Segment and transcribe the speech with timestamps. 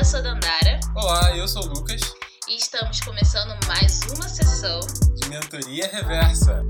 [0.00, 0.80] eu sou Dandara.
[0.94, 2.00] Olá, eu sou o Lucas.
[2.48, 4.80] E estamos começando mais uma sessão
[5.14, 6.64] de Mentoria Reversa.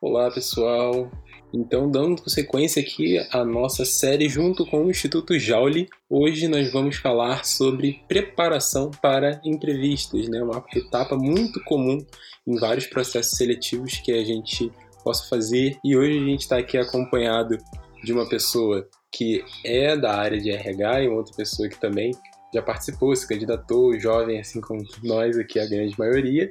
[0.00, 1.08] Olá, pessoal.
[1.56, 6.96] Então, dando sequência aqui à nossa série junto com o Instituto Jauli, hoje nós vamos
[6.96, 10.42] falar sobre preparação para entrevistas, né?
[10.42, 12.04] Uma etapa muito comum
[12.44, 14.68] em vários processos seletivos que a gente
[15.04, 15.78] possa fazer.
[15.84, 17.56] E hoje a gente está aqui acompanhado
[18.02, 22.10] de uma pessoa que é da área de RH e outra pessoa que também
[22.54, 26.48] já participou, se candidatou, jovem, assim como nós aqui, a grande maioria,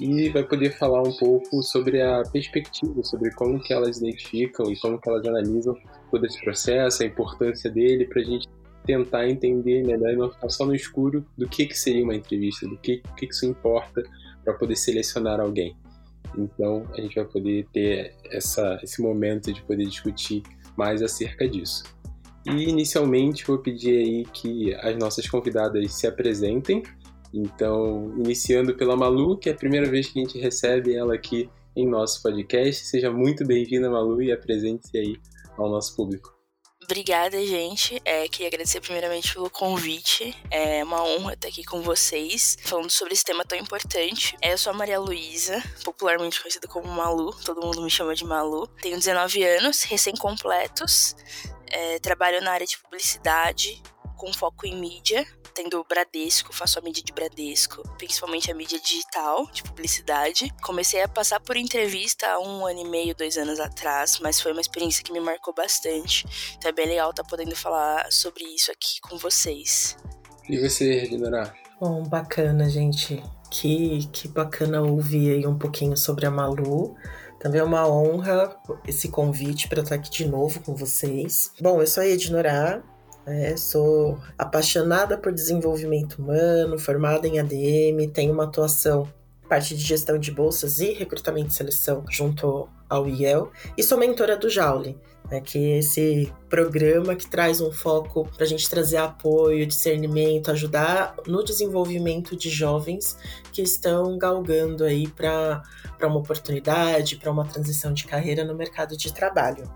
[0.00, 4.76] e vai poder falar um pouco sobre a perspectiva, sobre como que elas identificam e
[4.80, 5.76] como que elas analisam
[6.10, 8.48] todo esse processo, a importância dele, para a gente
[8.84, 12.66] tentar entender melhor e não ficar só no escuro do que, que seria uma entrevista,
[12.66, 14.02] do que, que isso importa
[14.44, 15.76] para poder selecionar alguém.
[16.36, 20.42] Então, a gente vai poder ter essa, esse momento de poder discutir
[20.76, 21.84] mais acerca disso.
[22.46, 26.82] E inicialmente vou pedir aí que as nossas convidadas se apresentem.
[27.34, 31.50] Então, iniciando pela Malu, que é a primeira vez que a gente recebe ela aqui
[31.76, 32.86] em nosso podcast.
[32.86, 35.16] Seja muito bem-vinda, Malu, e apresente-se aí
[35.58, 36.36] ao nosso público.
[36.82, 38.00] Obrigada, gente.
[38.04, 40.32] É, queria agradecer primeiramente pelo convite.
[40.48, 44.36] É uma honra estar aqui com vocês, falando sobre esse tema tão importante.
[44.40, 48.24] É, eu sou a Maria Luísa, popularmente conhecida como Malu, todo mundo me chama de
[48.24, 48.68] Malu.
[48.80, 51.16] Tenho 19 anos, recém-completos.
[51.70, 53.82] É, trabalho na área de publicidade,
[54.16, 58.78] com foco em mídia, tendo o Bradesco, faço a mídia de Bradesco, principalmente a mídia
[58.78, 60.52] digital, de publicidade.
[60.62, 64.52] Comecei a passar por entrevista há um ano e meio, dois anos atrás, mas foi
[64.52, 66.26] uma experiência que me marcou bastante.
[66.56, 69.96] Então é bem legal estar podendo falar sobre isso aqui com vocês.
[70.48, 71.54] E você, Reginora?
[71.80, 73.22] Bom, bacana, gente.
[73.50, 76.96] Que, que bacana ouvir aí um pouquinho sobre a Malu.
[77.46, 78.56] Também é uma honra
[78.88, 81.52] esse convite para estar aqui de novo com vocês.
[81.60, 82.82] Bom, eu sou a Ednorá,
[83.24, 89.08] é, sou apaixonada por desenvolvimento humano, formada em ADM, tenho uma atuação
[89.48, 94.36] parte de gestão de bolsas e recrutamento e seleção junto ao IEL e sou mentora
[94.36, 94.98] do Jaule,
[95.30, 100.50] né, que é esse programa que traz um foco para a gente trazer apoio, discernimento,
[100.50, 103.16] ajudar no desenvolvimento de jovens
[103.52, 105.62] que estão galgando aí para
[106.02, 109.70] uma oportunidade, para uma transição de carreira no mercado de trabalho.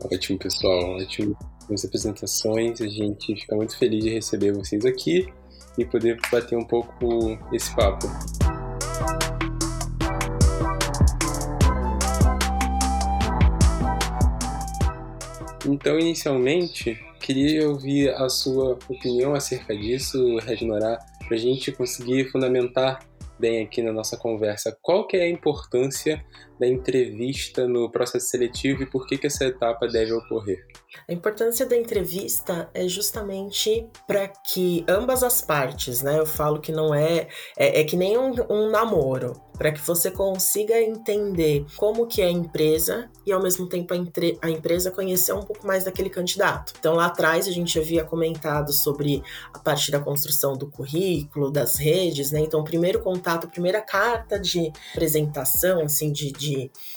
[0.00, 1.36] Ótimo, pessoal, ótimo
[1.70, 2.80] as apresentações.
[2.80, 5.26] A gente fica muito feliz de receber vocês aqui
[5.78, 8.06] e poder bater um pouco esse papo.
[15.64, 22.98] Então, inicialmente, queria ouvir a sua opinião acerca disso, Reginorá, para a gente conseguir fundamentar
[23.38, 24.76] bem aqui na nossa conversa.
[24.82, 26.24] Qual que é a importância
[26.62, 30.64] da entrevista no processo seletivo e por que, que essa etapa deve ocorrer.
[31.08, 36.20] A importância da entrevista é justamente para que ambas as partes, né?
[36.20, 37.26] Eu falo que não é.
[37.56, 42.26] É, é que nem um, um namoro para que você consiga entender como que é
[42.26, 46.10] a empresa e ao mesmo tempo a, entre, a, empresa conhecer um pouco mais daquele
[46.10, 46.72] candidato.
[46.78, 49.22] Então lá atrás a gente havia comentado sobre
[49.52, 52.40] a parte da construção do currículo, das redes, né?
[52.40, 56.51] Então primeiro contato, primeira carta de apresentação, assim, de, de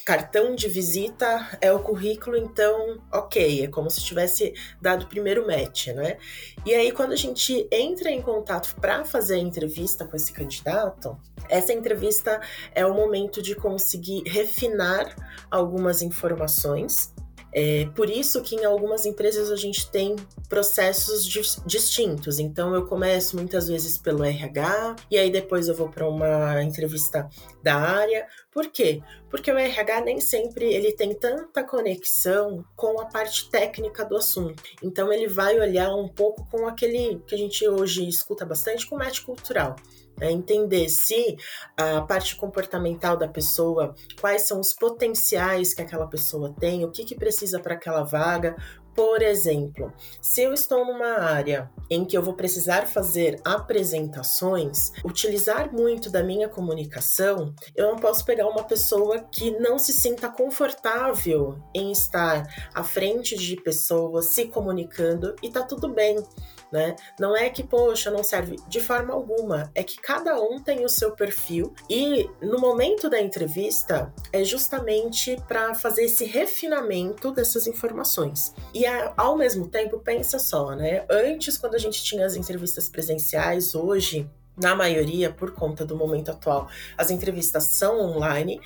[0.06, 5.48] cartão de visita é o currículo, então ok, é como se tivesse dado o primeiro
[5.48, 6.18] match, né?
[6.66, 11.18] E aí quando a gente entra em contato para fazer a entrevista com esse candidato,
[11.50, 12.42] essa entrevista
[12.74, 15.16] é o momento de conseguir refinar
[15.50, 17.15] algumas informações.
[17.58, 20.18] É por isso que em algumas empresas a gente tem
[20.50, 21.26] processos
[21.66, 22.38] distintos.
[22.38, 27.30] Então eu começo muitas vezes pelo RH e aí depois eu vou para uma entrevista
[27.64, 28.28] da área.
[28.52, 29.02] Por quê?
[29.30, 34.62] Porque o RH nem sempre ele tem tanta conexão com a parte técnica do assunto.
[34.84, 38.98] Então ele vai olhar um pouco com aquele que a gente hoje escuta bastante com
[38.98, 39.78] match cultural.
[40.20, 41.38] É entender se
[41.78, 47.04] a parte comportamental da pessoa, quais são os potenciais que aquela pessoa tem, o que,
[47.04, 48.56] que precisa para aquela vaga.
[48.96, 49.92] Por exemplo,
[50.22, 56.24] se eu estou numa área em que eu vou precisar fazer apresentações, utilizar muito da
[56.24, 62.48] minha comunicação, eu não posso pegar uma pessoa que não se sinta confortável em estar
[62.74, 66.24] à frente de pessoas se comunicando e tá tudo bem
[66.72, 66.96] né?
[67.20, 69.72] Não é que, poxa, não serve de forma alguma.
[69.74, 75.42] É que cada um tem o seu perfil e no momento da entrevista é justamente
[75.48, 78.54] para fazer esse refinamento dessas informações.
[78.74, 78.86] E
[79.16, 81.06] ao mesmo tempo, pensa só, né?
[81.10, 86.32] Antes, quando a gente tinha as entrevistas presenciais, hoje na maioria, por conta do momento
[86.32, 88.62] atual, as entrevistas são online,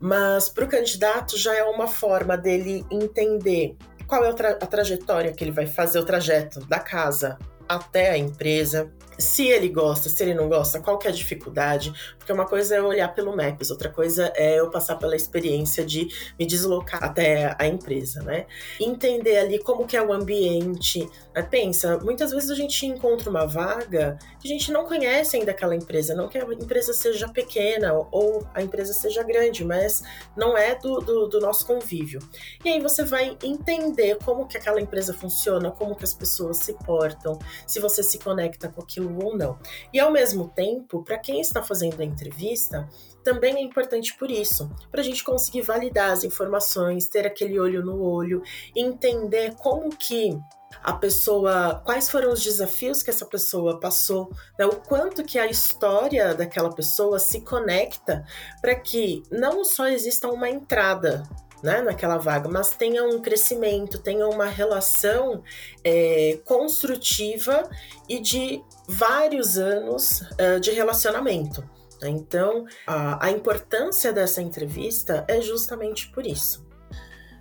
[0.00, 3.76] Mas para o candidato já é uma forma dele entender
[4.08, 7.38] qual é a, tra a trajetória que ele vai fazer, o trajeto da casa
[7.68, 11.92] até a empresa, se ele gosta, se ele não gosta, qual que é a dificuldade,
[12.16, 16.08] porque uma coisa é olhar pelo Maps, outra coisa é eu passar pela experiência de
[16.38, 18.46] me deslocar até a empresa, né?
[18.78, 21.08] Entender ali como que é o ambiente.
[21.34, 21.42] Né?
[21.42, 25.74] Pensa, muitas vezes a gente encontra uma vaga que a gente não conhece ainda aquela
[25.74, 30.02] empresa, não que a empresa seja pequena ou a empresa seja grande, mas
[30.36, 32.20] não é do, do, do nosso convívio.
[32.64, 36.74] E aí você vai entender como que aquela empresa funciona, como que as pessoas se
[36.74, 39.58] portam, se você se conecta com aquilo ou não.
[39.92, 42.88] E ao mesmo tempo, para quem está fazendo a entrevista,
[43.22, 47.84] também é importante por isso, para a gente conseguir validar as informações, ter aquele olho
[47.84, 48.42] no olho,
[48.74, 50.38] entender como que
[50.82, 54.66] a pessoa, quais foram os desafios que essa pessoa passou, né?
[54.66, 58.24] o quanto que a história daquela pessoa se conecta
[58.60, 61.22] para que não só exista uma entrada
[61.62, 65.42] né, naquela vaga, mas tenha um crescimento, tenha uma relação
[65.84, 67.68] é, construtiva
[68.08, 71.62] e de vários anos uh, de relacionamento.
[72.00, 72.08] Né?
[72.08, 76.66] Então, a, a importância dessa entrevista é justamente por isso.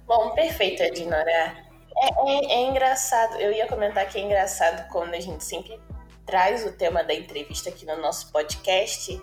[0.05, 1.29] Bom, perfeito, Edinora.
[1.29, 5.79] É, é, é, engraçado, eu ia comentar que é engraçado quando a gente sempre
[6.25, 9.19] traz o tema da entrevista aqui no nosso podcast,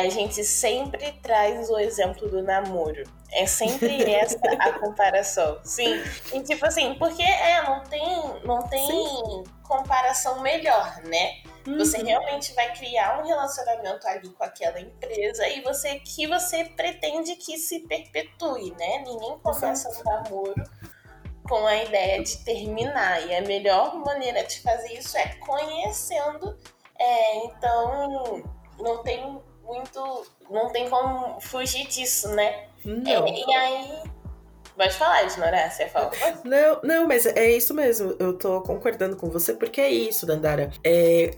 [0.00, 3.04] a gente sempre traz o exemplo do namoro.
[3.30, 5.60] É sempre essa a comparação.
[5.64, 6.02] Sim.
[6.32, 11.42] E tipo assim, porque é, não tem, não tem comparação melhor, né?
[11.66, 11.78] Uhum.
[11.78, 17.36] Você realmente vai criar um relacionamento ali com aquela empresa e você que você pretende
[17.36, 18.98] que se perpetue, né?
[19.06, 20.64] Ninguém começa um namoro
[21.48, 23.26] com a ideia de terminar.
[23.26, 26.56] E a melhor maneira de fazer isso é conhecendo.
[26.98, 28.42] É, então,
[28.78, 29.40] não tem
[29.72, 30.26] muito.
[30.50, 32.66] Não tem como fugir disso, né?
[32.84, 33.26] Não.
[33.26, 34.12] É, e aí.
[34.76, 36.10] Pode falar, Isnora, você fala.
[36.44, 38.16] Não, não, mas é isso mesmo.
[38.18, 40.70] Eu tô concordando com você, porque é isso, Dandara.
[40.82, 41.30] É,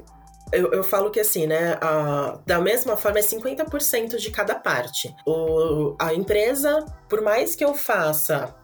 [0.52, 1.76] eu, eu, falo que assim, né?
[1.80, 5.14] A, da mesma forma, é 50% de cada parte.
[5.26, 8.54] O, a empresa, por mais que eu faça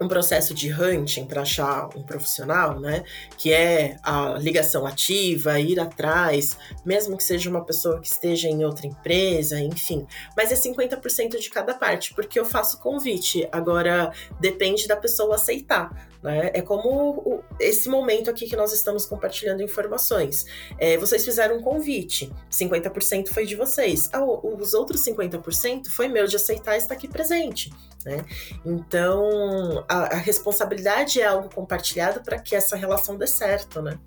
[0.00, 3.04] um processo de hunting para achar um profissional, né?
[3.36, 8.64] Que é a ligação ativa, ir atrás, mesmo que seja uma pessoa que esteja em
[8.64, 10.06] outra empresa, enfim.
[10.36, 13.48] Mas é 50% de cada parte, porque eu faço convite.
[13.50, 16.08] Agora depende da pessoa aceitar.
[16.22, 16.50] Né?
[16.52, 20.44] É como esse momento aqui que nós estamos compartilhando informações.
[20.78, 24.10] É, vocês fizeram um convite, 50% foi de vocês.
[24.12, 27.70] Ah, os outros 50% foi meu de aceitar estar aqui presente.
[28.04, 28.24] Né?
[28.64, 33.98] Então, a, a responsabilidade é algo compartilhado para que essa relação dê certo, né?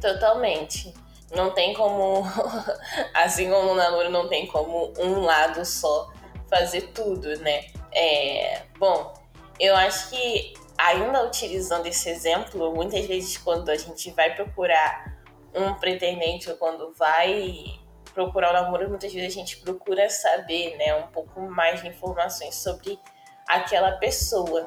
[0.00, 0.92] Totalmente.
[1.34, 2.24] Não tem como,
[3.14, 6.12] assim como no namoro, não tem como um lado só
[6.48, 7.64] fazer tudo, né?
[7.90, 9.14] É, bom,
[9.58, 15.16] eu acho que ainda utilizando esse exemplo, muitas vezes quando a gente vai procurar
[15.54, 17.64] um pretendente ou quando vai
[18.12, 21.88] procurar o um namoro, muitas vezes a gente procura saber, né, um pouco mais de
[21.88, 22.98] informações sobre
[23.46, 24.64] aquela pessoa.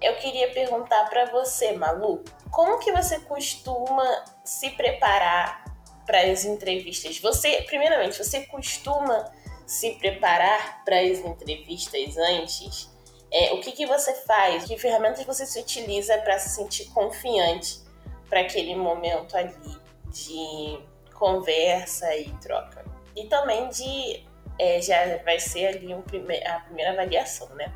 [0.00, 4.04] Eu queria perguntar para você, Malu, como que você costuma
[4.44, 5.61] se preparar
[6.06, 7.18] para as entrevistas?
[7.20, 9.30] Você, primeiramente, você costuma
[9.66, 12.90] se preparar para as entrevistas antes?
[13.30, 14.64] É, o que, que você faz?
[14.64, 17.80] Que ferramentas você se utiliza para se sentir confiante
[18.28, 19.76] para aquele momento ali
[20.08, 20.78] de
[21.14, 22.84] conversa e troca?
[23.16, 24.24] E também de
[24.58, 27.72] é, já vai ser ali um prime a primeira avaliação, né?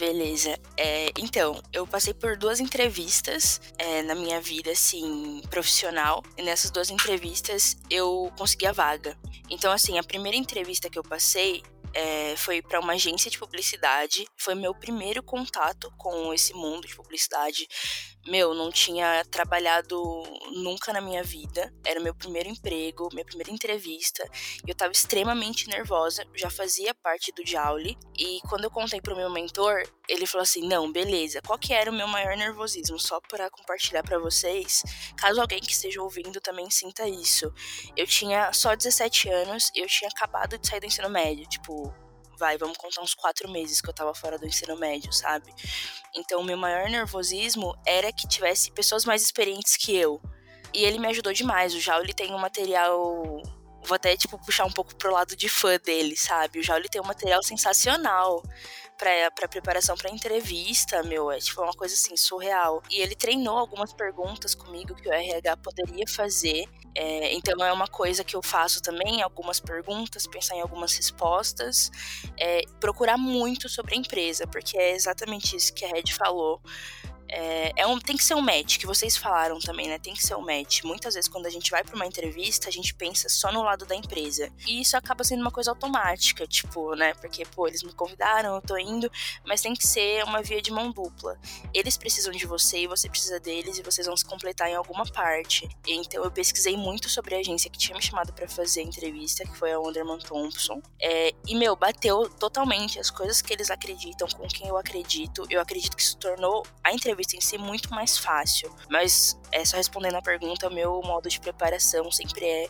[0.00, 0.58] Beleza.
[0.78, 6.22] É, então, eu passei por duas entrevistas é, na minha vida, assim, profissional.
[6.38, 9.14] E nessas duas entrevistas eu consegui a vaga.
[9.50, 14.26] Então, assim, a primeira entrevista que eu passei é, foi para uma agência de publicidade.
[14.38, 17.68] Foi meu primeiro contato com esse mundo de publicidade
[18.26, 20.22] meu, não tinha trabalhado
[20.52, 21.72] nunca na minha vida.
[21.84, 24.28] Era meu primeiro emprego, minha primeira entrevista.
[24.66, 27.96] E eu tava extremamente nervosa, já fazia parte do Jauli.
[28.18, 31.40] E quando eu contei pro meu mentor, ele falou assim: "Não, beleza.
[31.46, 32.98] Qual que era o meu maior nervosismo?
[32.98, 34.82] Só para compartilhar para vocês,
[35.16, 37.52] caso alguém que esteja ouvindo também sinta isso.
[37.96, 41.92] Eu tinha só 17 anos e eu tinha acabado de sair do ensino médio, tipo,
[42.40, 45.54] vai, vamos contar uns quatro meses que eu tava fora do ensino médio, sabe?
[46.16, 50.20] Então, o meu maior nervosismo era que tivesse pessoas mais experientes que eu.
[50.74, 51.74] E ele me ajudou demais.
[51.74, 53.22] O Jal, ele tem um material.
[53.82, 56.58] Vou até, tipo, puxar um pouco pro lado de fã dele, sabe?
[56.58, 58.42] O Jal, ele tem um material sensacional
[59.00, 62.82] pra, pra preparação pra entrevista, meu, é tipo uma coisa assim, surreal.
[62.90, 66.68] E ele treinou algumas perguntas comigo que o RH poderia fazer.
[66.94, 71.90] É, então é uma coisa que eu faço também, algumas perguntas, pensar em algumas respostas,
[72.38, 76.60] é, procurar muito sobre a empresa, porque é exatamente isso que a Red falou.
[77.32, 79.98] É, é, um, tem que ser um match, que vocês falaram também, né?
[79.98, 80.82] Tem que ser um match.
[80.82, 83.86] Muitas vezes, quando a gente vai para uma entrevista, a gente pensa só no lado
[83.86, 84.50] da empresa.
[84.66, 87.14] E isso acaba sendo uma coisa automática, tipo, né?
[87.14, 89.10] Porque, pô, eles me convidaram, eu tô indo,
[89.46, 91.38] mas tem que ser uma via de mão dupla.
[91.72, 95.06] Eles precisam de você e você precisa deles, e vocês vão se completar em alguma
[95.06, 95.68] parte.
[95.86, 99.44] Então, eu pesquisei muito sobre a agência que tinha me chamado para fazer a entrevista,
[99.44, 100.82] que foi a Underman Thompson.
[101.00, 105.46] É, e, meu, bateu totalmente as coisas que eles acreditam com quem eu acredito.
[105.48, 108.74] Eu acredito que isso tornou a entrevista entrevista em si muito mais fácil.
[108.88, 112.68] Mas, é só respondendo a pergunta, meu modo de preparação sempre é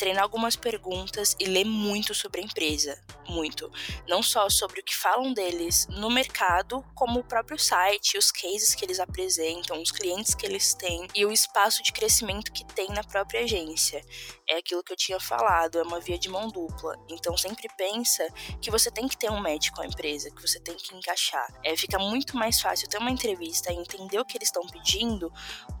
[0.00, 2.98] treinar algumas perguntas e ler muito sobre a empresa.
[3.28, 3.70] Muito.
[4.08, 8.74] Não só sobre o que falam deles no mercado, como o próprio site, os cases
[8.74, 12.88] que eles apresentam, os clientes que eles têm e o espaço de crescimento que tem
[12.88, 14.02] na própria agência.
[14.48, 16.96] É aquilo que eu tinha falado, é uma via de mão dupla.
[17.08, 18.26] Então sempre pensa
[18.60, 21.46] que você tem que ter um match com a empresa, que você tem que encaixar.
[21.62, 25.30] É, fica muito mais fácil ter uma entrevista e entender o que eles estão pedindo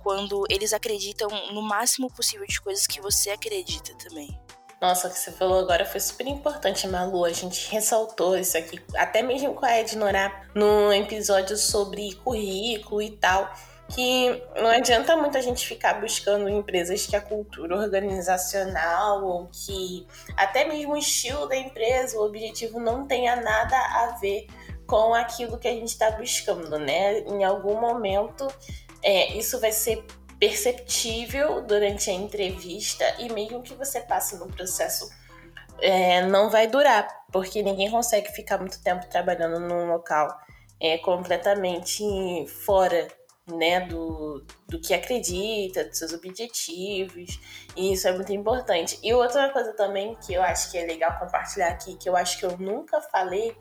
[0.02, 4.09] quando eles acreditam no máximo possível de coisas que você acredita também.
[4.80, 7.26] Nossa, o que você falou agora foi super importante, Malu.
[7.26, 13.10] A gente ressaltou isso aqui, até mesmo com a Ednorá, no episódio sobre currículo e
[13.10, 13.52] tal.
[13.94, 20.06] Que não adianta muito a gente ficar buscando empresas que a cultura organizacional ou que
[20.36, 24.46] até mesmo o estilo da empresa, o objetivo não tenha nada a ver
[24.86, 27.18] com aquilo que a gente está buscando, né?
[27.20, 28.46] Em algum momento,
[29.02, 30.04] é, isso vai ser
[30.40, 35.08] perceptível durante a entrevista e mesmo que você passe no processo
[35.82, 40.28] é, não vai durar, porque ninguém consegue ficar muito tempo trabalhando num local
[40.80, 42.02] é, completamente
[42.64, 43.06] fora
[43.46, 47.38] né, do, do que acredita, dos seus objetivos,
[47.76, 48.98] e isso é muito importante.
[49.02, 52.38] E outra coisa também que eu acho que é legal compartilhar aqui, que eu acho
[52.38, 53.56] que eu nunca falei,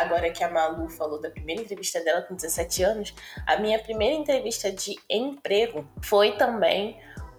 [0.00, 3.14] agora que a Malu falou da primeira entrevista dela com 17 anos,
[3.46, 6.98] a minha primeira entrevista de emprego foi também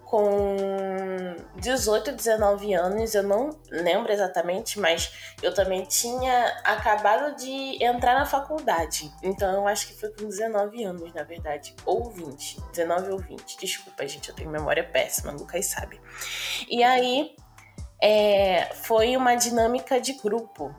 [0.10, 8.16] com 18, 19 anos, eu não lembro exatamente, mas eu também tinha acabado de entrar
[8.16, 9.12] na faculdade.
[9.22, 13.60] Então eu acho que foi com 19 anos, na verdade, ou 20, 19 ou 20.
[13.60, 16.02] Desculpa, gente, eu tenho memória péssima, Lucas sabe.
[16.68, 17.36] E aí
[18.02, 20.74] é, foi uma dinâmica de grupo.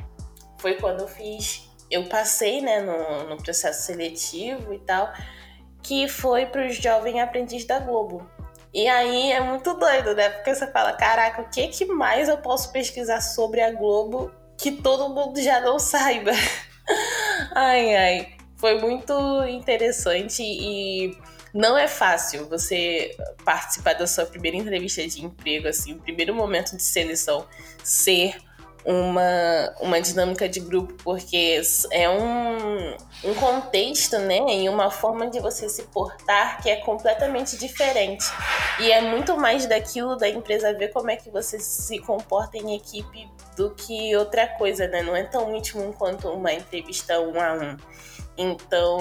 [0.59, 5.13] Foi quando eu fiz eu passei né, no, no processo seletivo e tal,
[5.83, 8.29] que foi para os jovens aprendizes da Globo.
[8.73, 10.31] E aí é muito doido, né?
[10.31, 14.71] Porque você fala, caraca, o que, que mais eu posso pesquisar sobre a Globo que
[14.71, 16.31] todo mundo já não saiba?
[17.55, 18.29] ai, ai.
[18.57, 19.13] Foi muito
[19.49, 21.17] interessante e
[21.53, 26.77] não é fácil você participar da sua primeira entrevista de emprego, assim, o primeiro momento
[26.77, 27.47] de seleção
[27.83, 28.37] ser
[28.85, 31.61] uma, uma dinâmica de grupo, porque
[31.91, 37.57] é um, um contexto, né, e uma forma de você se portar que é completamente
[37.57, 38.25] diferente.
[38.79, 42.75] E é muito mais daquilo da empresa ver como é que você se comporta em
[42.75, 45.03] equipe do que outra coisa, né?
[45.03, 47.77] Não é tão íntimo quanto uma entrevista um a um.
[48.39, 49.01] Então,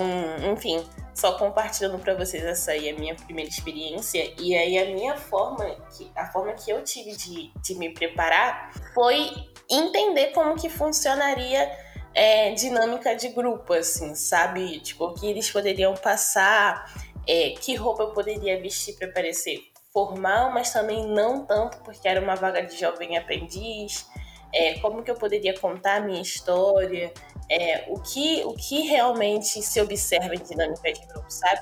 [0.52, 0.86] enfim,
[1.20, 5.16] só compartilhando para vocês essa aí é a minha primeira experiência e aí a minha
[5.16, 9.32] forma, que, a forma que eu tive de, de me preparar foi
[9.70, 11.72] entender como que funcionaria
[12.14, 14.80] é, dinâmica de grupo, assim, sabe?
[14.80, 16.92] Tipo, o que eles poderiam passar,
[17.28, 19.62] é, que roupa eu poderia vestir para parecer
[19.94, 24.08] formal, mas também não tanto, porque era uma vaga de jovem aprendiz.
[24.54, 27.14] É, como que eu poderia contar a minha história,
[27.50, 31.62] é, o, que, o que realmente se observa em dinâmica de grupo, sabe?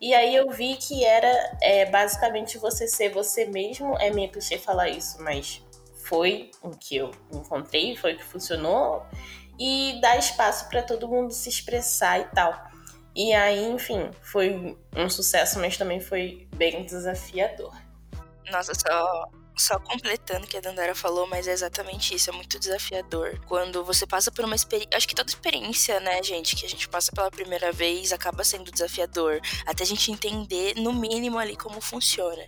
[0.00, 3.96] E aí eu vi que era é, basicamente você ser você mesmo.
[3.98, 5.62] É meio clichê falar isso, mas
[6.06, 9.04] foi o que eu encontrei, foi o que funcionou,
[9.58, 12.52] e dar espaço para todo mundo se expressar e tal.
[13.14, 17.74] E aí, enfim, foi um sucesso, mas também foi bem desafiador.
[18.50, 22.58] Nossa, só só completando o que a Dandara falou, mas é exatamente isso, é muito
[22.58, 23.40] desafiador.
[23.46, 24.96] Quando você passa por uma experiência.
[24.96, 28.70] Acho que toda experiência, né, gente, que a gente passa pela primeira vez acaba sendo
[28.70, 29.40] desafiador.
[29.64, 32.46] Até a gente entender, no mínimo, ali como funciona.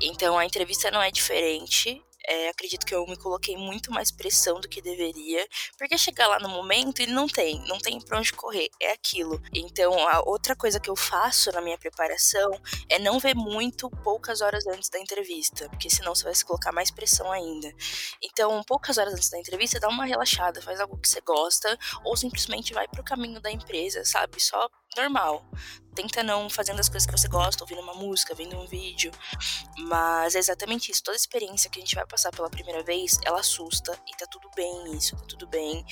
[0.00, 2.02] Então a entrevista não é diferente.
[2.28, 5.46] É, acredito que eu me coloquei muito mais pressão do que deveria,
[5.78, 9.40] porque chegar lá no momento e não tem, não tem pra onde correr, é aquilo.
[9.54, 12.50] Então, a outra coisa que eu faço na minha preparação
[12.88, 16.72] é não ver muito poucas horas antes da entrevista, porque senão você vai se colocar
[16.72, 17.72] mais pressão ainda.
[18.22, 22.16] Então, poucas horas antes da entrevista, dá uma relaxada, faz algo que você gosta, ou
[22.16, 24.40] simplesmente vai pro caminho da empresa, sabe?
[24.42, 25.44] Só normal.
[25.94, 29.10] Tenta não fazendo as coisas que você gosta, ouvindo uma música, vendo um vídeo.
[29.78, 31.02] Mas é exatamente isso.
[31.02, 34.50] Toda experiência que a gente vai passar pela primeira vez, ela assusta e tá tudo
[34.54, 35.84] bem isso, tá tudo bem.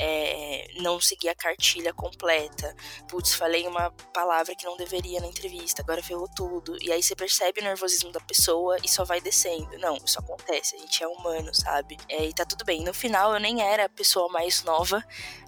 [0.00, 2.74] É, não seguir a cartilha completa.
[3.08, 6.76] Putz, falei uma palavra que não deveria na entrevista, agora ferrou tudo.
[6.82, 9.78] E aí você percebe o nervosismo da pessoa e só vai descendo.
[9.78, 11.96] Não, isso acontece, a gente é humano, sabe?
[12.08, 12.82] É, e tá tudo bem.
[12.82, 15.04] No final eu nem era a pessoa mais nova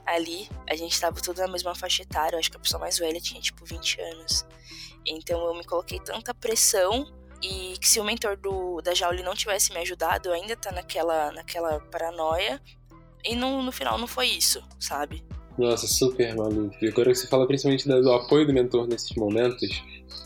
[0.07, 2.99] ali, a gente tava tudo na mesma faixa etária, eu acho que a pessoa mais
[2.99, 4.47] velha tinha tipo 20 anos.
[5.07, 7.07] Então eu me coloquei tanta pressão
[7.43, 10.73] e que se o mentor do, da Jauli não tivesse me ajudado, eu ainda tá
[10.73, 12.61] naquela, naquela paranoia.
[13.25, 15.25] E no, no final não foi isso, sabe?
[15.57, 16.75] Nossa, super maluco.
[16.83, 19.83] E agora que você fala principalmente do apoio do mentor nesses momentos,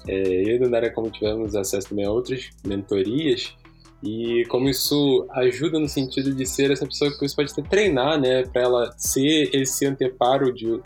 [0.07, 3.55] é, eu e a Dandara, como tivemos acesso também a outras mentorias,
[4.03, 8.21] e como isso ajuda no sentido de ser essa pessoa que você pode até treinar,
[8.21, 10.81] né, para ela ser esse anteparo de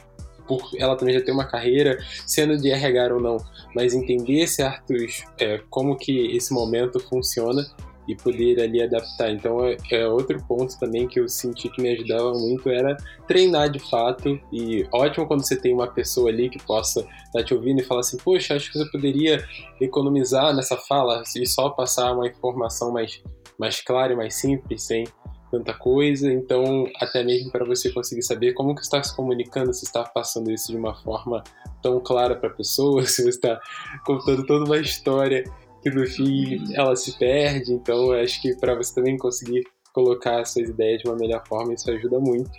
[0.47, 3.37] por ela também já ter uma carreira, sendo de RH ou não,
[3.75, 7.65] mas entender certos é, como que esse momento funciona
[8.07, 9.31] e poder ali adaptar.
[9.31, 13.71] Então é, é, outro ponto também que eu senti que me ajudava muito era treinar
[13.71, 17.55] de fato e ótimo quando você tem uma pessoa ali que possa estar tá te
[17.55, 19.45] ouvindo e falar assim, poxa, acho que você poderia
[19.81, 23.23] economizar nessa fala e só passar uma informação mais
[23.59, 25.05] mais clara e mais simples, sem
[25.53, 29.85] tanta coisa, então até mesmo para você conseguir saber como que está se comunicando, se
[29.85, 31.45] está passando isso de uma forma
[31.83, 33.61] tão clara para a pessoa, se você está
[34.07, 35.45] contando toda uma história
[35.83, 40.69] que no fim ela se perde, então acho que para você também conseguir colocar suas
[40.69, 42.51] ideias de uma melhor forma, isso ajuda muito.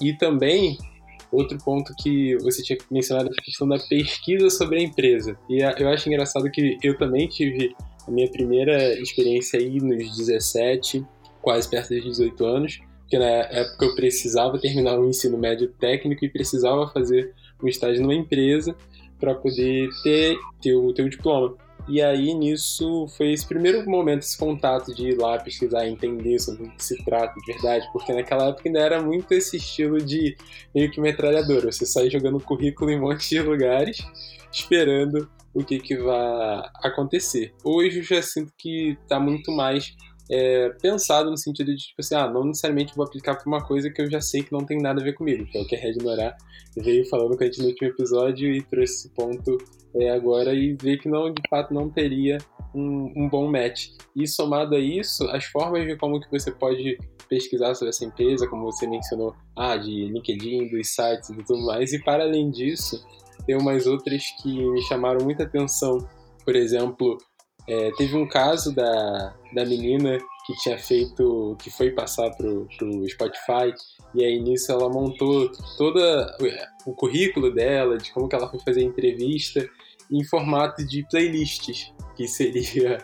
[0.00, 0.76] E também
[1.32, 5.36] outro ponto que você tinha mencionado a questão da pesquisa sobre a empresa.
[5.48, 7.74] E eu acho engraçado que eu também tive
[8.06, 11.04] a minha primeira experiência aí nos 17
[11.42, 16.24] quase perto dos 18 anos, porque na época eu precisava terminar o ensino médio técnico
[16.24, 18.76] e precisava fazer um estágio numa empresa
[19.18, 21.56] para poder ter, ter, o, ter o diploma.
[21.88, 26.64] E aí nisso foi esse primeiro momento, esse contato de ir lá pesquisar, entender sobre
[26.66, 30.36] o que se trata de verdade, porque naquela época ainda era muito esse estilo de
[30.74, 33.98] meio que metralhadora, você sai jogando currículo em um monte de lugares,
[34.50, 37.54] esperando o que, que vai acontecer.
[37.62, 39.94] Hoje eu já sinto que está muito mais
[40.30, 43.90] é, pensado no sentido de, tipo assim, ah, não necessariamente vou aplicar para uma coisa
[43.90, 45.76] que eu já sei que não tem nada a ver comigo, que é o que
[45.76, 46.36] a Red Norá
[46.76, 49.56] veio falando com a gente no último episódio e trouxe esse ponto
[49.94, 52.38] é, agora e ver que não, de fato, não teria
[52.74, 53.88] um, um, bom match.
[54.14, 58.46] E somado a isso, as formas de como que você pode pesquisar sobre essa empresa,
[58.46, 63.04] como você mencionou, ah, de LinkedIn, dos sites e tudo mais, e para além disso,
[63.46, 65.98] tem umas outras que me chamaram muita atenção,
[66.44, 67.18] por exemplo,
[67.68, 73.08] é, teve um caso da, da menina que tinha feito, que foi passar pro, pro
[73.08, 73.74] Spotify,
[74.14, 76.00] e aí nisso ela montou todo
[76.86, 79.68] o currículo dela, de como que ela foi fazer a entrevista,
[80.10, 82.98] em formato de playlists, que seria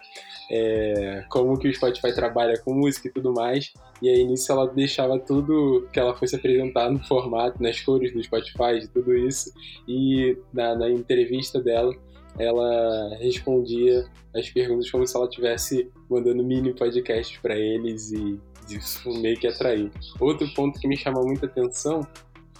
[0.50, 3.72] é, como que o Spotify trabalha com música e tudo mais.
[4.00, 8.22] E aí nisso ela deixava tudo que ela fosse apresentar no formato, nas cores do
[8.22, 9.52] Spotify, de tudo isso.
[9.88, 11.92] E na, na entrevista dela,
[12.38, 18.40] ela respondia as perguntas como se ela estivesse mandando mini podcasts para eles e
[18.70, 19.90] isso meio que atraiu.
[20.18, 22.06] Outro ponto que me chamou muita atenção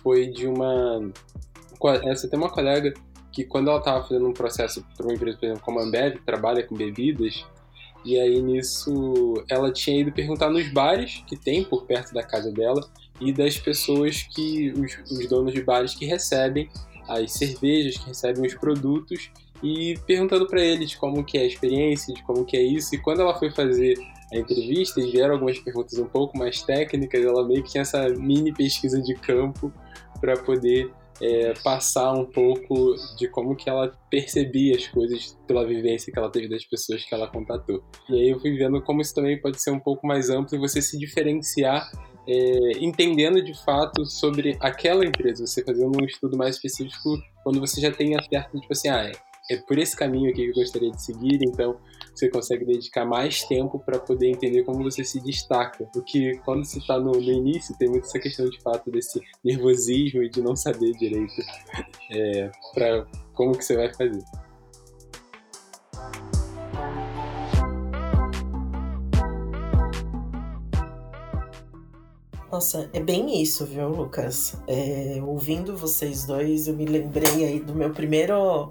[0.03, 1.11] foi de uma.
[2.05, 2.93] Essa tem uma colega
[3.33, 6.19] que, quando ela estava fazendo um processo para uma empresa, por exemplo, como a Ambev,
[6.19, 7.45] que trabalha com bebidas,
[8.05, 12.51] e aí nisso ela tinha ido perguntar nos bares que tem por perto da casa
[12.53, 12.85] dela
[13.21, 14.73] e das pessoas que.
[14.73, 16.69] os, os donos de bares que recebem
[17.09, 19.31] as cervejas, que recebem os produtos
[19.62, 22.94] e perguntando para eles como que é a experiência, de como que é isso.
[22.94, 23.96] E quando ela foi fazer
[24.33, 28.09] a entrevista e vieram algumas perguntas um pouco mais técnicas, ela meio que tinha essa
[28.09, 29.72] mini pesquisa de campo
[30.20, 36.12] para poder é, passar um pouco de como que ela percebia as coisas pela vivência
[36.12, 37.85] que ela teve das pessoas que ela contatou.
[38.09, 40.59] E aí eu fui vendo como isso também pode ser um pouco mais amplo e
[40.59, 41.90] você se diferenciar
[42.27, 47.81] é, entendendo de fato sobre aquela empresa, você fazendo um estudo mais específico quando você
[47.81, 49.12] já tem a certa, tipo assim, ah, é,
[49.50, 51.76] é por esse caminho aqui que eu gostaria de seguir, então
[52.14, 55.88] você consegue dedicar mais tempo para poder entender como você se destaca.
[55.92, 60.22] Porque quando você está no, no, início, tem muito essa questão de fato desse nervosismo
[60.22, 61.35] e de não saber direito
[62.11, 64.22] é, para como que você vai fazer.
[72.53, 74.55] Nossa, é bem isso, viu, Lucas?
[74.67, 78.71] É, ouvindo vocês dois, eu me lembrei aí do meu primeiro.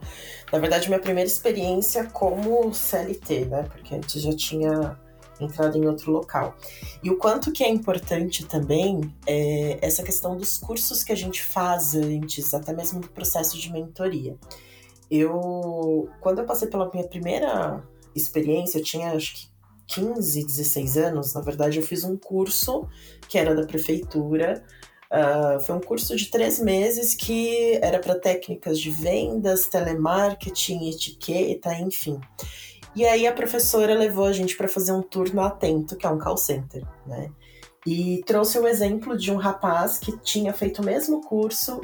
[0.53, 3.63] Na verdade, minha primeira experiência como CLT, né?
[3.63, 4.99] Porque antes já tinha
[5.39, 6.55] entrado em outro local.
[7.01, 11.41] E o quanto que é importante também é essa questão dos cursos que a gente
[11.41, 14.37] faz antes, até mesmo do processo de mentoria.
[15.09, 19.50] Eu, quando eu passei pela minha primeira experiência, eu tinha acho que
[19.93, 22.87] 15, 16 anos, na verdade, eu fiz um curso
[23.27, 24.63] que era da prefeitura.
[25.11, 31.73] Uh, foi um curso de três meses que era para técnicas de vendas, telemarketing, etiqueta,
[31.75, 32.19] enfim.
[32.95, 36.17] E aí a professora levou a gente para fazer um turno atento, que é um
[36.17, 37.29] call center, né?
[37.85, 41.81] E trouxe o exemplo de um rapaz que tinha feito o mesmo curso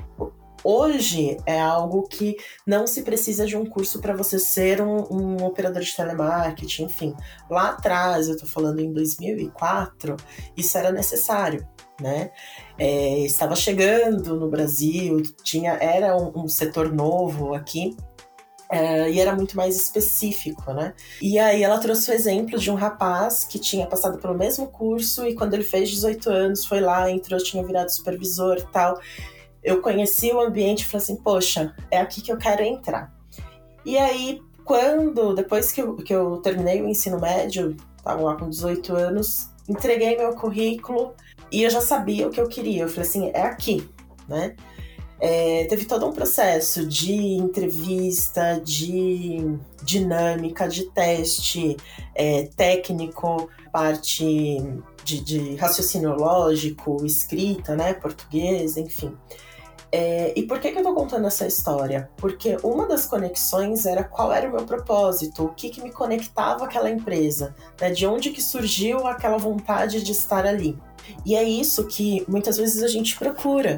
[0.64, 5.46] Hoje é algo que não se precisa de um curso para você ser um, um,
[5.46, 7.16] operador de telemarketing, enfim.
[7.50, 10.18] Lá atrás, eu estou falando em 2004,
[10.56, 11.68] isso era necessário.
[12.00, 12.30] Né?
[12.78, 17.98] É, estava chegando no Brasil, tinha era um, um setor novo aqui,
[18.70, 20.94] é, e era muito mais específico, né?
[21.22, 25.26] E aí ela trouxe o exemplo de um rapaz que tinha passado pelo mesmo curso
[25.26, 29.00] e quando ele fez 18 anos foi lá, entrou, tinha virado supervisor tal
[29.68, 33.14] eu conheci o ambiente e falei assim, poxa, é aqui que eu quero entrar.
[33.86, 38.50] E aí, quando, depois que eu, que eu terminei o ensino médio, estava lá com
[38.50, 41.14] 18 anos, entreguei meu currículo
[41.52, 42.84] e eu já sabia o que eu queria.
[42.84, 43.90] Eu falei assim, é aqui,
[44.28, 44.56] né?
[45.20, 51.76] É, teve todo um processo de entrevista, de dinâmica, de teste
[52.16, 54.62] é, técnico, parte
[55.04, 59.12] de, de raciocínio lógico, escrita, né, português, enfim.
[59.92, 62.10] É, e por que, que eu tô contando essa história?
[62.18, 66.66] Porque uma das conexões era qual era o meu propósito, o que, que me conectava
[66.66, 67.90] àquela empresa, né?
[67.90, 70.78] de onde que surgiu aquela vontade de estar ali.
[71.26, 73.78] E é isso que muitas vezes a gente procura.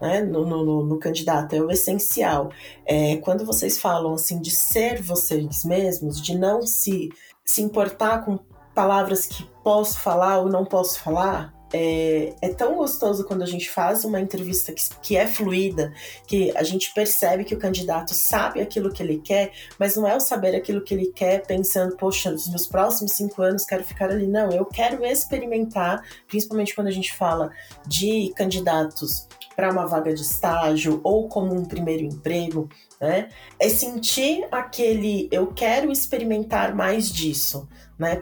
[0.00, 2.50] Né, no, no, no, candidato, é o essencial.
[2.86, 7.10] É, quando vocês falam assim de ser vocês mesmos, de não se,
[7.44, 8.38] se importar com
[8.74, 13.70] palavras que posso falar ou não posso falar, é, é, tão gostoso quando a gente
[13.70, 15.92] faz uma entrevista que, que, é fluida,
[16.26, 20.16] que a gente percebe que o candidato sabe aquilo que ele quer, mas não é
[20.16, 24.10] o saber aquilo que ele quer pensando, poxa, nos meus próximos cinco anos quero ficar
[24.10, 24.26] ali.
[24.26, 27.50] Não, eu quero experimentar, principalmente quando a gente fala
[27.86, 32.68] de candidatos para uma vaga de estágio ou como um primeiro emprego,
[33.00, 33.28] né?
[33.58, 37.68] É sentir aquele eu quero experimentar mais disso
[38.00, 38.16] né?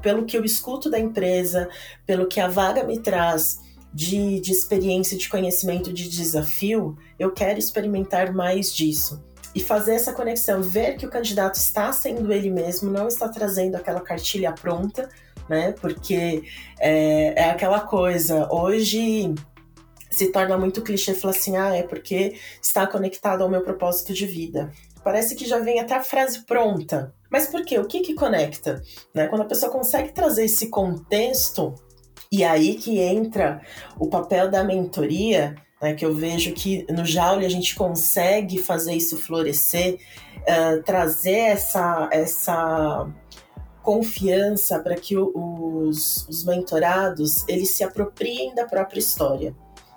[0.00, 1.68] Pelo que eu escuto da empresa,
[2.06, 3.58] pelo que a vaga me traz
[3.92, 10.12] de, de experiência, de conhecimento, de desafio, eu quero experimentar mais disso e fazer essa
[10.12, 15.08] conexão, ver que o candidato está sendo ele mesmo, não está trazendo aquela cartilha pronta,
[15.48, 15.72] né?
[15.72, 16.44] Porque
[16.78, 19.34] é, é aquela coisa, hoje
[20.16, 24.24] se torna muito clichê falar assim, ah, é porque está conectado ao meu propósito de
[24.24, 24.72] vida.
[25.04, 27.78] Parece que já vem até a frase pronta, mas por quê?
[27.78, 28.82] O que que conecta?
[29.14, 29.26] Né?
[29.26, 31.74] Quando a pessoa consegue trazer esse contexto,
[32.32, 33.60] e aí que entra
[33.98, 38.94] o papel da mentoria, né, que eu vejo que no Jaule a gente consegue fazer
[38.94, 39.98] isso florescer,
[40.40, 43.06] uh, trazer essa, essa
[43.82, 49.54] confiança para que os, os mentorados eles se apropriem da própria história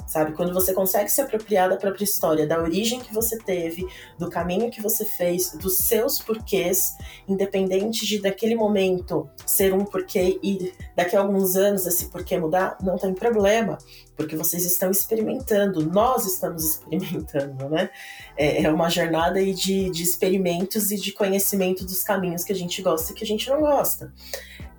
[0.09, 0.33] sabe?
[0.33, 4.71] Quando você consegue se apropriar da própria história, da origem que você teve, do caminho
[4.71, 11.15] que você fez, dos seus porquês, independente de daquele momento ser um porquê e daqui
[11.15, 13.77] a alguns anos esse porquê mudar, não tem problema,
[14.15, 17.91] porque vocês estão experimentando, nós estamos experimentando, né?
[18.35, 22.81] É, é uma jornada de, de experimentos e de conhecimento dos caminhos que a gente
[22.81, 24.11] gosta e que a gente não gosta.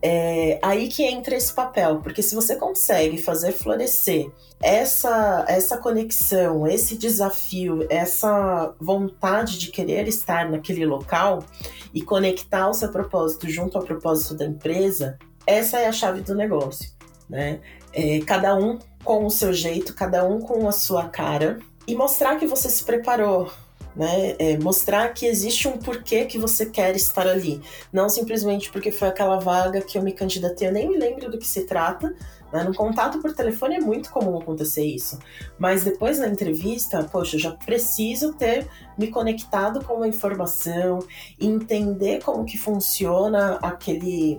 [0.03, 4.31] É aí que entra esse papel, porque se você consegue fazer florescer
[4.63, 11.45] essa, essa conexão, esse desafio, essa vontade de querer estar naquele local
[11.93, 16.35] e conectar o seu propósito junto ao propósito da empresa, essa é a chave do
[16.35, 16.91] negócio,
[17.29, 17.61] né?
[17.93, 22.37] É, cada um com o seu jeito, cada um com a sua cara e mostrar
[22.37, 23.51] que você se preparou,
[23.95, 24.37] né?
[24.39, 27.61] É mostrar que existe um porquê que você quer estar ali,
[27.93, 31.39] não simplesmente porque foi aquela vaga que eu me candidatei, eu nem me lembro do
[31.39, 32.15] que se trata.
[32.53, 32.65] Né?
[32.65, 35.19] No contato por telefone é muito comum acontecer isso,
[35.59, 40.99] mas depois na entrevista, poxa, eu já preciso ter me conectado com a informação,
[41.41, 44.39] entender como que funciona aquele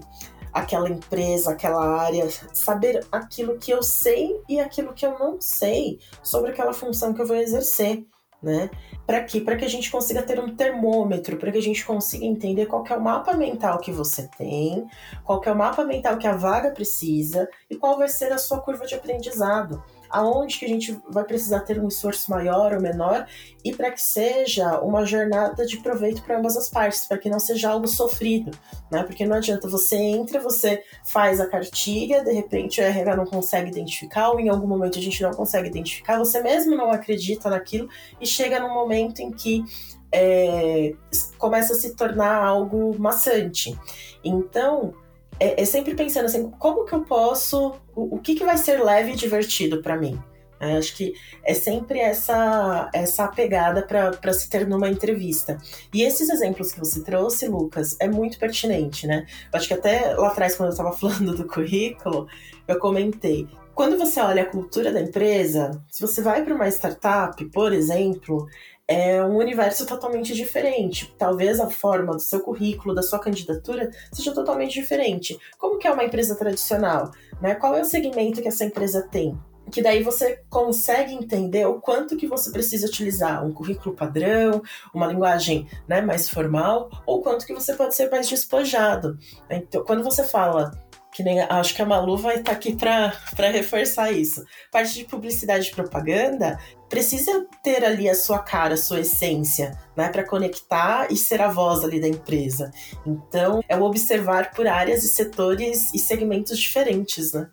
[0.54, 5.98] aquela empresa, aquela área, saber aquilo que eu sei e aquilo que eu não sei
[6.22, 8.06] sobre aquela função que eu vou exercer
[8.42, 8.70] né?
[9.06, 9.42] Para quê?
[9.42, 12.86] Para que a gente consiga ter um termômetro, para que a gente consiga entender qual
[12.88, 14.88] é o mapa mental que você tem,
[15.24, 18.60] qual é o mapa mental que a vaga precisa e qual vai ser a sua
[18.60, 23.28] curva de aprendizado aonde que a gente vai precisar ter um esforço maior ou menor
[23.64, 27.40] e para que seja uma jornada de proveito para ambas as partes, para que não
[27.40, 28.52] seja algo sofrido,
[28.92, 29.04] né?
[29.04, 33.70] Porque não adianta você entra, você faz a cartilha, de repente o RH não consegue
[33.70, 37.88] identificar ou em algum momento a gente não consegue identificar, você mesmo não acredita naquilo
[38.20, 39.64] e chega num momento em que
[40.12, 40.94] é,
[41.38, 43.78] começa a se tornar algo maçante.
[44.24, 44.94] Então,
[45.42, 48.84] é, é, sempre pensando assim, como que eu posso, o, o que, que vai ser
[48.84, 50.22] leve e divertido para mim?
[50.60, 55.58] É, acho que é sempre essa essa pegada para se ter numa entrevista.
[55.92, 59.26] E esses exemplos que você trouxe, Lucas, é muito pertinente, né?
[59.52, 62.28] Eu acho que até lá atrás, quando eu estava falando do currículo,
[62.68, 63.48] eu comentei.
[63.74, 68.46] Quando você olha a cultura da empresa, se você vai para uma startup, por exemplo,
[68.92, 71.14] é um universo totalmente diferente.
[71.18, 75.38] Talvez a forma do seu currículo, da sua candidatura, seja totalmente diferente.
[75.58, 77.12] Como que é uma empresa tradicional?
[77.42, 77.56] Né?
[77.56, 79.38] Qual é o segmento que essa empresa tem?
[79.72, 84.62] que daí você consegue entender o quanto que você precisa utilizar um currículo padrão,
[84.94, 89.18] uma linguagem né, mais formal, ou quanto que você pode ser mais despojado.
[89.50, 90.72] Então, quando você fala
[91.14, 94.44] que nem acho que a Malu vai estar tá aqui para reforçar isso.
[94.72, 96.58] Parte de publicidade e propaganda
[96.90, 101.48] precisa ter ali a sua cara, a sua essência, né, para conectar e ser a
[101.48, 102.72] voz ali da empresa.
[103.06, 107.50] Então, é o observar por áreas e setores e segmentos diferentes, né?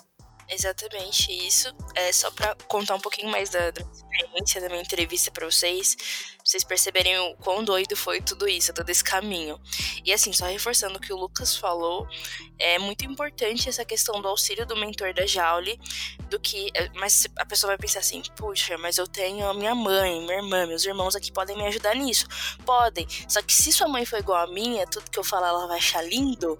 [0.48, 1.72] Exatamente isso.
[1.94, 5.96] É só para contar um pouquinho mais da, da experiência da minha entrevista para vocês,
[6.48, 9.60] pra vocês perceberem o quão doido foi tudo isso, todo esse caminho.
[10.02, 12.08] E assim, só reforçando o que o Lucas falou,
[12.58, 15.78] é muito importante essa questão do auxílio do mentor da Jaule,
[16.30, 19.74] do que, é, mas a pessoa vai pensar assim, puxa, mas eu tenho a minha
[19.74, 22.26] mãe, minha irmã, meus irmãos aqui podem me ajudar nisso.
[22.64, 23.06] Podem.
[23.28, 25.76] Só que se sua mãe for igual a minha, tudo que eu falar ela vai
[25.76, 26.56] achar lindo,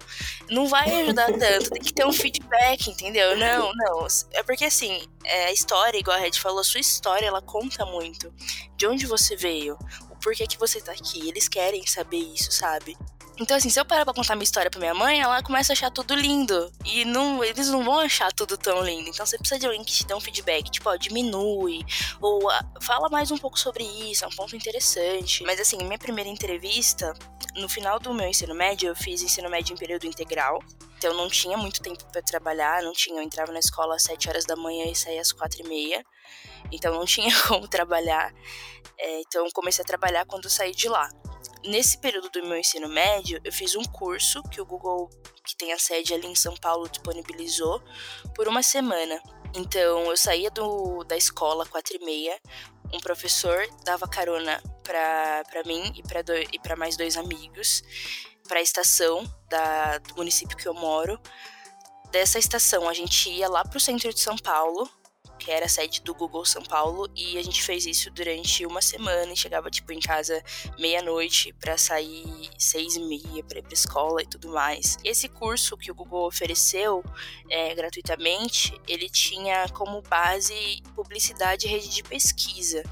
[0.51, 1.71] não vai ajudar tanto.
[1.71, 3.35] Tem que ter um feedback, entendeu?
[3.35, 4.07] Não, não.
[4.33, 7.85] É porque assim, é, a história, igual a Red falou, a sua história, ela conta
[7.85, 8.33] muito.
[8.75, 9.77] De onde você veio,
[10.09, 11.27] o porquê que você tá aqui.
[11.27, 12.97] Eles querem saber isso, sabe?
[13.39, 15.73] Então, assim, se eu parar pra contar minha história pra minha mãe, ela começa a
[15.73, 16.69] achar tudo lindo.
[16.83, 19.09] E não, eles não vão achar tudo tão lindo.
[19.09, 21.85] Então, você precisa de alguém que te dê um feedback, tipo, ó, diminui,
[22.19, 25.41] ou ah, fala mais um pouco sobre isso, é um ponto interessante.
[25.43, 27.13] Mas, assim, minha primeira entrevista,
[27.55, 30.61] no final do meu ensino médio, eu fiz ensino médio em período integral.
[30.99, 33.21] Então, não tinha muito tempo para trabalhar, não tinha.
[33.21, 36.05] Eu entrava na escola às 7 horas da manhã e saía às 4 e meia.
[36.73, 38.33] Então, não tinha como trabalhar.
[38.97, 41.09] É, então, comecei a trabalhar quando eu saí de lá
[41.63, 45.09] nesse período do meu ensino médio, eu fiz um curso que o Google,
[45.45, 47.81] que tem a sede ali em São Paulo, disponibilizou
[48.35, 49.21] por uma semana.
[49.55, 52.39] Então, eu saía do, da escola quatro e meia,
[52.93, 55.93] um professor dava carona para mim
[56.53, 57.83] e para mais dois amigos
[58.49, 61.17] para a estação da, do município que eu moro.
[62.11, 64.89] Dessa estação, a gente ia lá para o centro de São Paulo,
[65.39, 68.81] que era a sede do Google São Paulo, e a gente fez isso durante uma
[68.81, 70.43] semana e chegava, tipo, em casa
[70.77, 74.97] meia-noite para sair seis e meia para ir pra escola e tudo mais.
[75.03, 77.03] Esse curso que o Google ofereceu
[77.49, 82.83] é, gratuitamente, ele tinha como base publicidade e rede de pesquisa.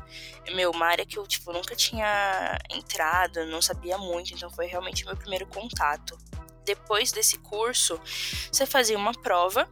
[0.56, 5.06] Meu, uma área que eu, tipo, nunca tinha entrado, não sabia muito, então foi realmente
[5.06, 6.18] meu primeiro contato
[6.68, 8.00] depois desse curso,
[8.52, 9.72] você fazia uma prova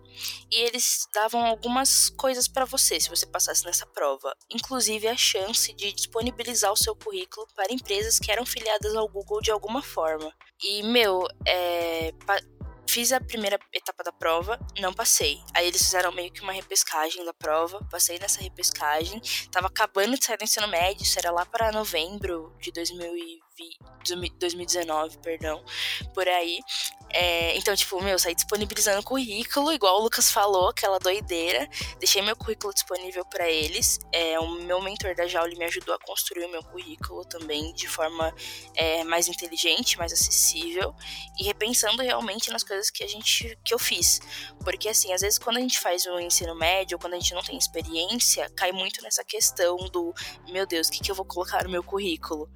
[0.49, 5.73] e eles davam algumas coisas para você se você passasse nessa prova, inclusive a chance
[5.73, 10.33] de disponibilizar o seu currículo para empresas que eram filiadas ao Google de alguma forma.
[10.63, 12.13] E, meu, é,
[12.87, 15.41] Fiz a primeira etapa da prova, não passei.
[15.53, 19.19] Aí eles fizeram meio que uma repescagem da prova, passei nessa repescagem.
[19.51, 23.41] Tava acabando de sair do ensino médio, isso era lá para novembro de 2020,
[24.07, 25.63] 2019, perdão,
[26.13, 26.59] por aí.
[27.17, 31.65] É, então, tipo, meu, saí disponibilizando currículo, igual o Lucas falou, aquela doideira.
[31.97, 33.99] Deixei meu currículo disponível para eles.
[34.11, 37.87] É, o meu mentor da Jauli me ajudou a construir o meu currículo também de
[37.87, 38.35] forma
[38.75, 40.93] é, mais inteligente, mais acessível
[41.39, 44.19] e repensando realmente nas coisas que a gente que eu fiz.
[44.63, 47.43] Porque assim, às vezes quando a gente faz o ensino médio, quando a gente não
[47.43, 50.13] tem experiência, cai muito nessa questão do,
[50.49, 52.49] meu Deus, o que, que eu vou colocar no meu currículo?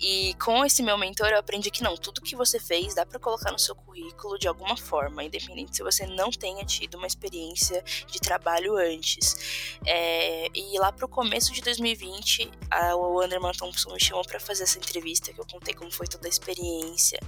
[0.00, 3.18] E com esse meu mentor eu aprendi que não, tudo que você fez dá para
[3.18, 7.82] colocar no seu currículo de alguma forma, independente se você não tenha tido uma experiência
[8.06, 9.74] de trabalho antes.
[9.84, 14.62] É, e lá pro começo de 2020, a, o Anderman Thompson me chamou para fazer
[14.62, 17.18] essa entrevista, que eu contei como foi toda a experiência.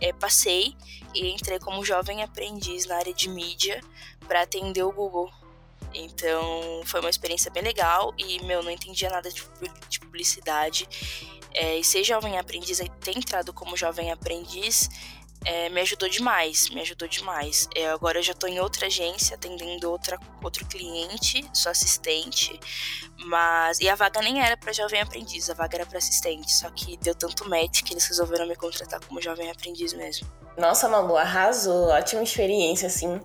[0.00, 0.74] É, passei
[1.14, 3.80] e entrei como jovem aprendiz na área de mídia
[4.26, 5.30] para atender o Google
[5.96, 9.42] Então foi uma experiência bem legal e, meu, não entendia nada de,
[9.88, 10.88] de publicidade.
[11.54, 14.90] É, e ser jovem aprendiz, ter entrado como jovem aprendiz,
[15.44, 17.68] é, me ajudou demais, me ajudou demais.
[17.74, 22.58] É, agora eu já estou em outra agência, atendendo outra, outro cliente, sou assistente,
[23.26, 23.80] mas.
[23.80, 26.96] E a vaga nem era para jovem aprendiz, a vaga era para assistente, só que
[26.98, 30.26] deu tanto match que eles resolveram me contratar como jovem aprendiz mesmo.
[30.58, 33.20] Nossa, Malu, arrasou, ótima experiência, assim.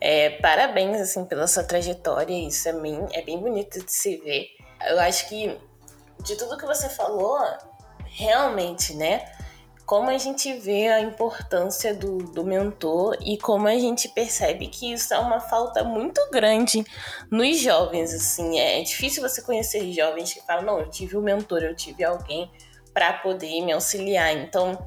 [0.00, 4.48] É, parabéns, assim, pela sua trajetória, isso é bem, é bem bonito de se ver.
[4.88, 5.58] Eu acho que
[6.24, 7.38] de tudo que você falou,
[8.04, 9.24] realmente, né?
[9.90, 14.92] como a gente vê a importância do, do mentor e como a gente percebe que
[14.92, 16.84] isso é uma falta muito grande
[17.28, 21.20] nos jovens, assim, é, é difícil você conhecer jovens que falam, não, eu tive um
[21.20, 22.48] mentor, eu tive alguém
[22.94, 24.32] para poder me auxiliar.
[24.36, 24.78] Então,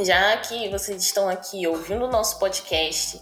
[0.00, 3.20] já que vocês estão aqui ouvindo o nosso podcast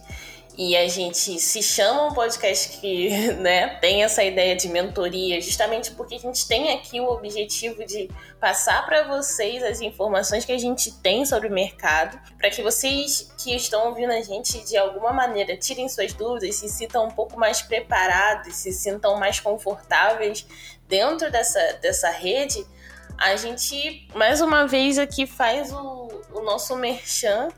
[0.63, 3.09] e a gente se chama um podcast que
[3.41, 8.11] né, tem essa ideia de mentoria, justamente porque a gente tem aqui o objetivo de
[8.39, 13.33] passar para vocês as informações que a gente tem sobre o mercado, para que vocês
[13.43, 17.41] que estão ouvindo a gente de alguma maneira tirem suas dúvidas, se sintam um pouco
[17.41, 20.47] mais preparados, se sintam mais confortáveis
[20.87, 22.67] dentro dessa, dessa rede.
[23.17, 27.49] A gente, mais uma vez, aqui faz o, o nosso merchan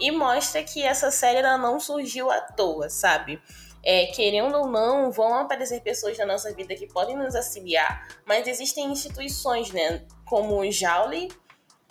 [0.00, 3.40] e mostra que essa série ela não surgiu à toa, sabe?
[3.82, 8.46] É, querendo ou não, vão aparecer pessoas na nossa vida que podem nos auxiliar, mas
[8.46, 11.28] existem instituições, né, como o Joule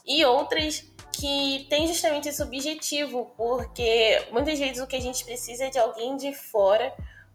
[0.05, 5.65] e outras que têm justamente esse objetivo, porque muitas vezes o que a gente precisa
[5.65, 6.93] é de alguém de fora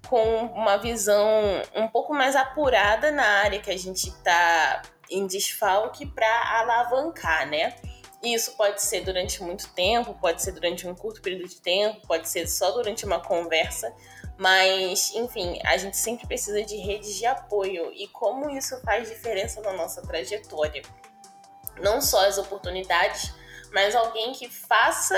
[0.09, 1.31] com uma visão
[1.75, 7.75] um pouco mais apurada na área que a gente está em desfalque para alavancar, né?
[8.25, 12.27] Isso pode ser durante muito tempo, pode ser durante um curto período de tempo, pode
[12.27, 13.95] ser só durante uma conversa,
[14.39, 19.61] mas enfim, a gente sempre precisa de redes de apoio e como isso faz diferença
[19.61, 20.83] na nossa trajetória.
[21.83, 23.31] Não só as oportunidades,
[23.73, 25.15] mas alguém que faça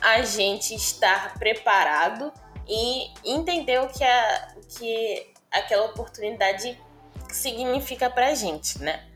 [0.00, 2.32] a gente estar preparado
[2.66, 6.80] e entender o que, a, que aquela oportunidade
[7.28, 9.06] significa pra gente, né?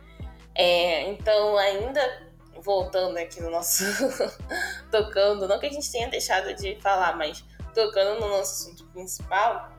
[0.54, 2.29] É, então, ainda
[2.62, 3.84] voltando aqui no nosso.
[4.90, 7.44] tocando, não que a gente tenha deixado de falar, mas
[7.74, 9.70] tocando no nosso assunto principal.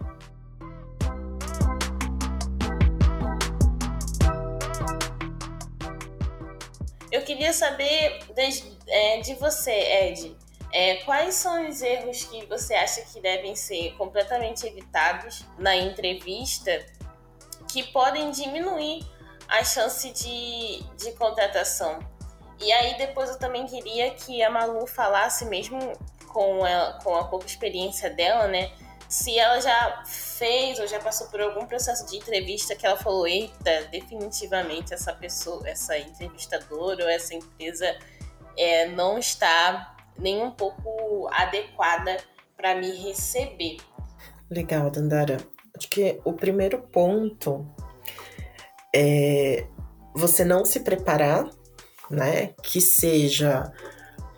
[7.12, 10.38] Eu queria saber de, é, de você, Ed,
[10.72, 16.86] é, quais são os erros que você acha que devem ser completamente evitados na entrevista
[17.68, 19.06] que podem diminuir
[19.50, 22.00] a chance de, de contratação?
[22.62, 25.80] E aí depois eu também queria que a Malu falasse, mesmo
[26.28, 28.72] com a, com a pouca experiência dela, né?
[29.10, 33.28] Se ela já fez ou já passou por algum processo de entrevista que ela falou,
[33.28, 37.98] eita, definitivamente essa pessoa, essa entrevistadora ou essa empresa
[38.58, 42.18] é, não está nem um pouco adequada
[42.56, 43.78] para me receber.
[44.50, 45.38] Legal, Dandara.
[45.76, 47.66] Acho que o primeiro ponto
[48.96, 49.66] é
[50.14, 51.50] você não se preparar
[52.12, 52.54] né?
[52.62, 53.72] Que seja,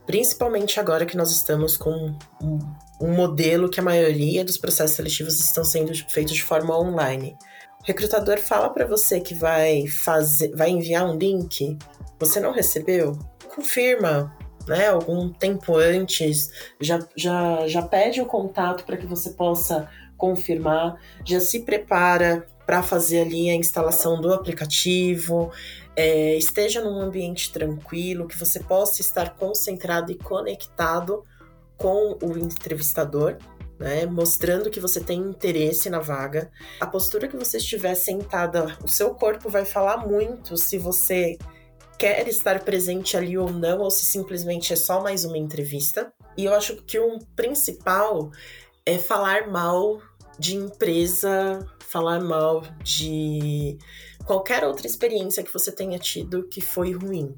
[0.05, 2.59] principalmente agora que nós estamos com um,
[3.01, 7.35] um modelo que a maioria dos processos seletivos estão sendo feitos de forma online.
[7.81, 11.77] O recrutador fala para você que vai fazer, vai enviar um link,
[12.17, 13.17] você não recebeu?
[13.53, 14.33] Confirma,
[14.67, 14.87] né?
[14.87, 21.41] Algum tempo antes, já, já, já pede o contato para que você possa confirmar, já
[21.41, 25.51] se prepara para fazer ali a instalação do aplicativo,
[25.95, 31.23] é, esteja num ambiente tranquilo, que você possa estar concentrado e conectado
[31.77, 33.37] com o entrevistador,
[33.79, 36.49] né, mostrando que você tem interesse na vaga.
[36.79, 41.37] A postura que você estiver sentada, o seu corpo vai falar muito se você
[41.97, 46.11] quer estar presente ali ou não, ou se simplesmente é só mais uma entrevista.
[46.37, 48.31] E eu acho que o um principal
[48.85, 50.01] é falar mal
[50.39, 53.77] de empresa, falar mal de
[54.25, 57.35] qualquer outra experiência que você tenha tido que foi ruim,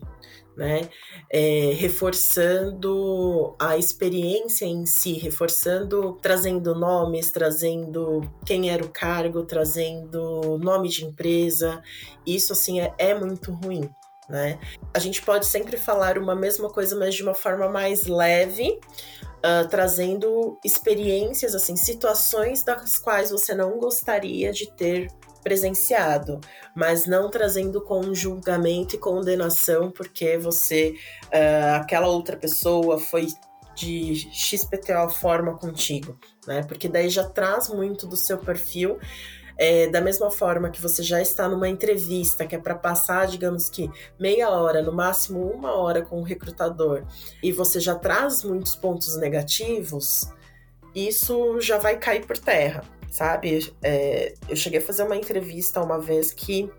[0.56, 0.90] né?
[1.30, 10.58] É, reforçando a experiência em si, reforçando, trazendo nomes, trazendo quem era o cargo, trazendo
[10.58, 11.84] nome de empresa.
[12.26, 13.90] Isso, assim, é, é muito ruim.
[14.28, 14.60] Né?
[14.94, 18.80] A gente pode sempre falar uma mesma coisa, mas de uma forma mais leve,
[19.46, 25.12] uh, trazendo experiências, assim, situações das quais você não gostaria de ter
[25.44, 26.42] presenciado,
[26.76, 30.96] mas não trazendo com julgamento e condenação porque você,
[31.26, 33.28] uh, aquela outra pessoa foi
[33.76, 36.18] de XPTO forma contigo,
[36.48, 36.64] né?
[36.64, 38.98] Porque daí já traz muito do seu perfil
[39.58, 43.70] é, da mesma forma que você já está numa entrevista, que é para passar, digamos
[43.70, 43.90] que
[44.20, 47.04] meia hora, no máximo uma hora com o recrutador,
[47.42, 50.30] e você já traz muitos pontos negativos,
[50.94, 53.74] isso já vai cair por terra, sabe?
[53.84, 56.70] É, eu cheguei a fazer uma entrevista uma vez que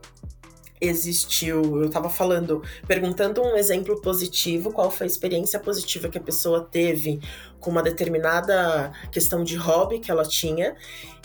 [0.80, 6.20] existiu, eu estava falando, perguntando um exemplo positivo, qual foi a experiência positiva que a
[6.20, 7.20] pessoa teve
[7.58, 10.76] com uma determinada questão de hobby que ela tinha,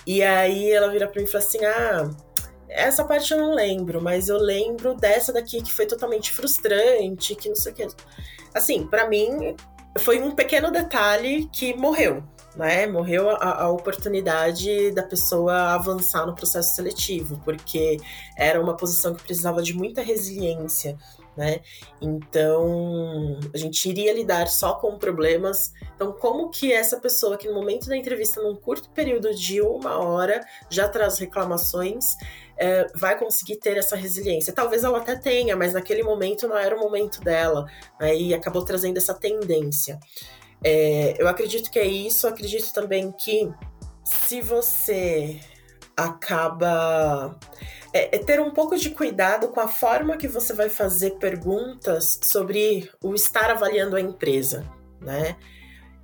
[0.06, 2.10] e aí ela vira para mim e fala assim: "Ah,
[2.72, 7.50] essa parte eu não lembro, mas eu lembro dessa daqui que foi totalmente frustrante, que
[7.50, 7.88] não sei o que.
[8.54, 9.56] Assim, para mim
[10.00, 12.24] foi um pequeno detalhe que morreu,
[12.56, 12.88] né?
[12.88, 17.98] Morreu a, a, oportunidade da pessoa avançar no processo seletivo, porque
[18.38, 20.98] era uma posição que precisava de muita resiliência,
[21.36, 21.62] né?
[22.02, 25.74] Então, a gente iria lidar só com problemas.
[25.96, 29.98] Então, como que essa pessoa que no momento da entrevista, num curto período de uma
[29.98, 32.06] hora, já traz reclamações,
[32.58, 34.54] é, vai conseguir ter essa resiliência?
[34.54, 37.66] Talvez ela até tenha, mas naquele momento não era o momento dela,
[38.00, 38.16] né?
[38.16, 40.00] e acabou trazendo essa tendência.
[40.64, 42.28] É, eu acredito que é isso.
[42.28, 43.52] acredito também que
[44.04, 45.40] se você
[45.96, 47.38] acaba
[47.94, 52.20] é, é, ter um pouco de cuidado com a forma que você vai fazer perguntas
[52.24, 54.66] sobre o estar avaliando a empresa,
[55.00, 55.36] né?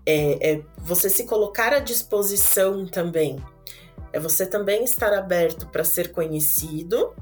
[0.06, 3.44] É, é você se colocar à disposição também.
[4.14, 7.14] É você também estar aberto para ser conhecido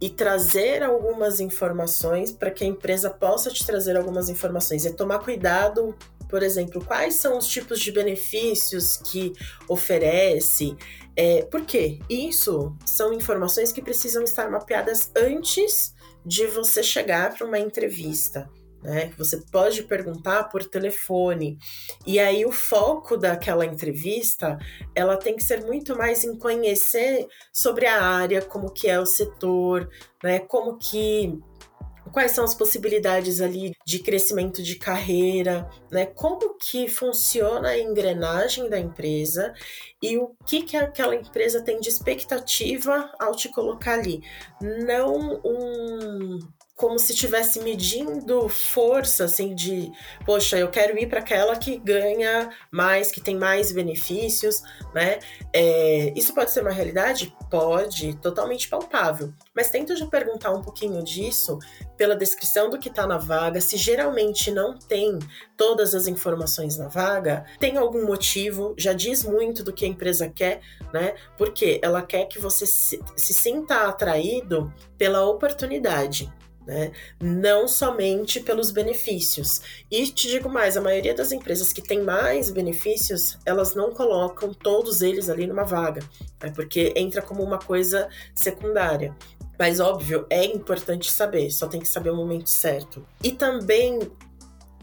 [0.00, 4.86] e trazer algumas informações para que a empresa possa te trazer algumas informações.
[4.86, 5.94] É tomar cuidado
[6.30, 9.32] por exemplo, quais são os tipos de benefícios que
[9.68, 10.76] oferece?
[11.16, 11.98] É, por quê?
[12.08, 15.92] Isso são informações que precisam estar mapeadas antes
[16.24, 18.48] de você chegar para uma entrevista.
[18.82, 19.12] Né?
[19.18, 21.58] Você pode perguntar por telefone.
[22.06, 24.56] E aí o foco daquela entrevista,
[24.94, 29.04] ela tem que ser muito mais em conhecer sobre a área, como que é o
[29.04, 29.90] setor,
[30.22, 30.38] né?
[30.38, 31.38] Como que
[32.12, 36.06] quais são as possibilidades ali de crescimento de carreira, né?
[36.06, 39.54] Como que funciona a engrenagem da empresa
[40.02, 44.22] e o que que aquela empresa tem de expectativa ao te colocar ali.
[44.60, 46.38] Não um
[46.80, 49.92] como se estivesse medindo força, assim, de,
[50.24, 54.62] poxa, eu quero ir para aquela que ganha mais, que tem mais benefícios,
[54.94, 55.18] né?
[55.52, 57.36] É, isso pode ser uma realidade?
[57.50, 59.30] Pode, totalmente palpável.
[59.54, 61.58] Mas tenta já perguntar um pouquinho disso
[61.98, 63.60] pela descrição do que está na vaga.
[63.60, 65.18] Se geralmente não tem
[65.58, 70.30] todas as informações na vaga, tem algum motivo, já diz muito do que a empresa
[70.30, 70.62] quer,
[70.94, 71.14] né?
[71.36, 76.32] Porque ela quer que você se, se sinta atraído pela oportunidade
[76.66, 76.92] né?
[77.20, 79.60] Não somente pelos benefícios.
[79.90, 84.52] E te digo mais, a maioria das empresas que tem mais benefícios, elas não colocam
[84.52, 86.02] todos eles ali numa vaga,
[86.42, 86.52] né?
[86.54, 89.14] porque entra como uma coisa secundária.
[89.58, 93.06] Mas óbvio, é importante saber, só tem que saber o momento certo.
[93.22, 94.10] E também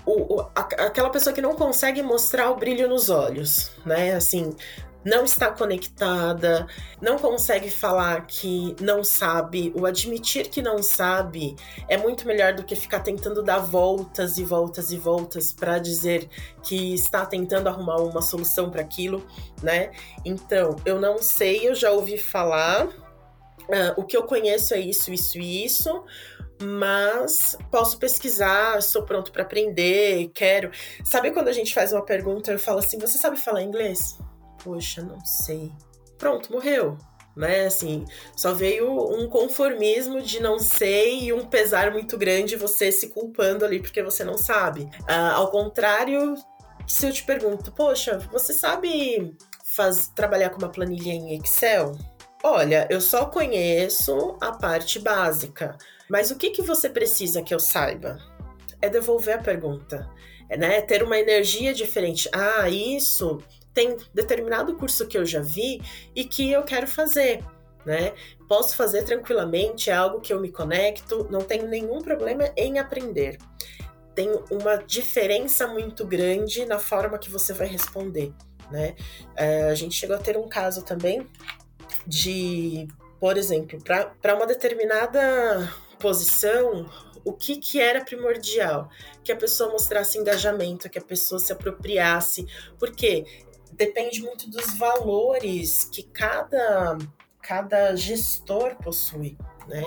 [0.06, 4.14] o, o, a, aquela pessoa que não consegue mostrar o brilho nos olhos, né?
[4.14, 4.56] Assim,
[5.08, 6.68] não está conectada,
[7.02, 11.56] não consegue falar que não sabe, o admitir que não sabe
[11.88, 16.28] é muito melhor do que ficar tentando dar voltas e voltas e voltas para dizer
[16.62, 19.26] que está tentando arrumar uma solução para aquilo,
[19.64, 19.92] né?
[20.26, 25.14] Então, eu não sei, eu já ouvi falar, uh, o que eu conheço é isso,
[25.14, 26.04] isso e isso
[26.60, 30.72] mas posso pesquisar, sou pronto para aprender, quero.
[31.04, 34.18] Sabe quando a gente faz uma pergunta, eu falo assim: "Você sabe falar inglês?"
[34.64, 35.72] Poxa, não sei.
[36.18, 36.98] Pronto, morreu.
[37.36, 38.04] Né, assim,
[38.36, 43.64] só veio um conformismo de não sei e um pesar muito grande você se culpando
[43.64, 44.90] ali porque você não sabe.
[45.08, 46.34] Ah, ao contrário,
[46.88, 51.96] se eu te pergunto, poxa, você sabe faz, trabalhar com uma planilha em Excel?
[52.44, 55.78] Olha, eu só conheço a parte básica,
[56.10, 58.18] mas o que, que você precisa que eu saiba?
[58.82, 60.10] É devolver a pergunta,
[60.50, 62.30] é né, ter uma energia diferente.
[62.34, 63.40] Ah, isso
[63.78, 65.80] tem determinado curso que eu já vi
[66.16, 67.46] e que eu quero fazer.
[67.86, 68.12] Né?
[68.48, 73.38] Posso fazer tranquilamente, é algo que eu me conecto, não tenho nenhum problema em aprender.
[74.16, 78.34] Tem uma diferença muito grande na forma que você vai responder,
[78.72, 78.96] né?
[79.36, 81.30] É, a gente chegou a ter um caso também
[82.08, 82.88] de,
[83.20, 86.90] por exemplo, para uma determinada posição,
[87.28, 88.90] o que, que era primordial?
[89.24, 92.48] Que a pessoa mostrasse engajamento, que a pessoa se apropriasse,
[92.80, 93.26] porque
[93.74, 96.98] depende muito dos valores que cada,
[97.42, 99.38] cada gestor possui,
[99.68, 99.84] né?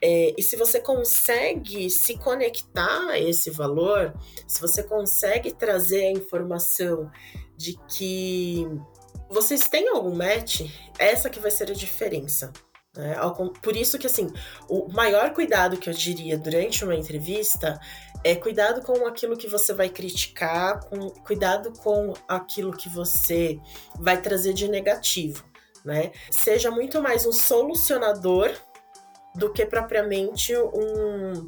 [0.00, 4.12] É, e se você consegue se conectar a esse valor,
[4.48, 7.10] se você consegue trazer a informação
[7.56, 8.66] de que
[9.30, 10.62] vocês têm algum match?
[10.98, 12.52] Essa que vai ser a diferença.
[12.96, 13.16] Né?
[13.62, 14.30] Por isso que, assim,
[14.68, 17.80] o maior cuidado que eu diria durante uma entrevista
[18.24, 23.58] é cuidado com aquilo que você vai criticar, com, cuidado com aquilo que você
[23.98, 25.44] vai trazer de negativo,
[25.84, 26.12] né?
[26.30, 28.52] Seja muito mais um solucionador
[29.34, 31.46] do que propriamente um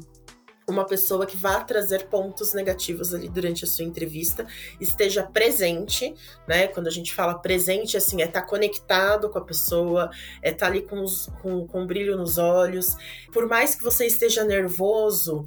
[0.67, 4.45] uma pessoa que vá trazer pontos negativos ali durante a sua entrevista,
[4.81, 6.13] esteja presente,
[6.47, 6.67] né?
[6.67, 10.09] Quando a gente fala presente, assim, é estar tá conectado com a pessoa,
[10.41, 12.97] é estar tá ali com, os, com, com um brilho nos olhos.
[13.31, 15.45] Por mais que você esteja nervoso,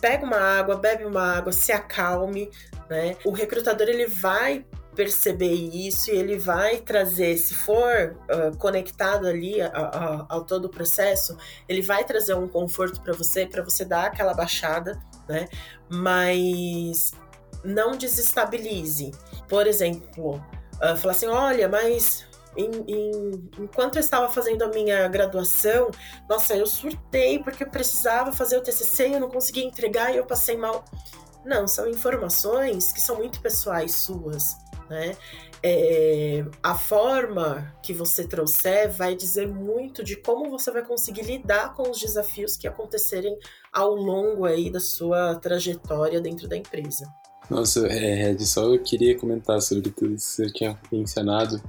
[0.00, 2.50] pega uma água, bebe uma água, se acalme,
[2.88, 3.16] né?
[3.24, 9.56] O recrutador ele vai perceber isso e ele vai trazer, se for uh, conectado ali
[10.28, 11.36] ao todo o processo,
[11.68, 15.48] ele vai trazer um conforto para você, para você dar aquela baixada, né?
[15.88, 17.12] Mas
[17.64, 19.12] não desestabilize.
[19.48, 20.36] Por exemplo,
[20.76, 22.26] uh, falar assim: olha, mas
[22.56, 25.90] em, em, enquanto eu estava fazendo a minha graduação,
[26.28, 30.16] nossa, eu surtei porque eu precisava fazer o TCC e eu não conseguia entregar e
[30.16, 30.84] eu passei mal.
[31.44, 34.56] Não, são informações que são muito pessoais suas
[34.90, 35.16] né?
[35.62, 41.74] É, a forma que você trouxer vai dizer muito de como você vai conseguir lidar
[41.74, 43.38] com os desafios que acontecerem
[43.72, 47.06] ao longo aí da sua trajetória dentro da empresa.
[47.48, 51.62] Nossa, é, só eu queria comentar sobre tudo isso que você tinha mencionado.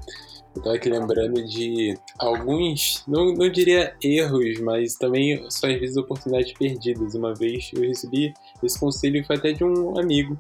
[0.56, 6.54] Estava aqui lembrando de alguns, não, não diria erros, mas também só às vezes oportunidades
[6.54, 7.16] perdidas.
[7.16, 10.38] Uma vez eu recebi esse conselho foi até de um amigo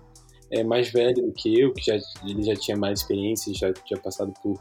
[0.52, 1.98] é, mais velho do que eu, que já,
[2.28, 4.60] ele já tinha mais experiência, já tinha passado por,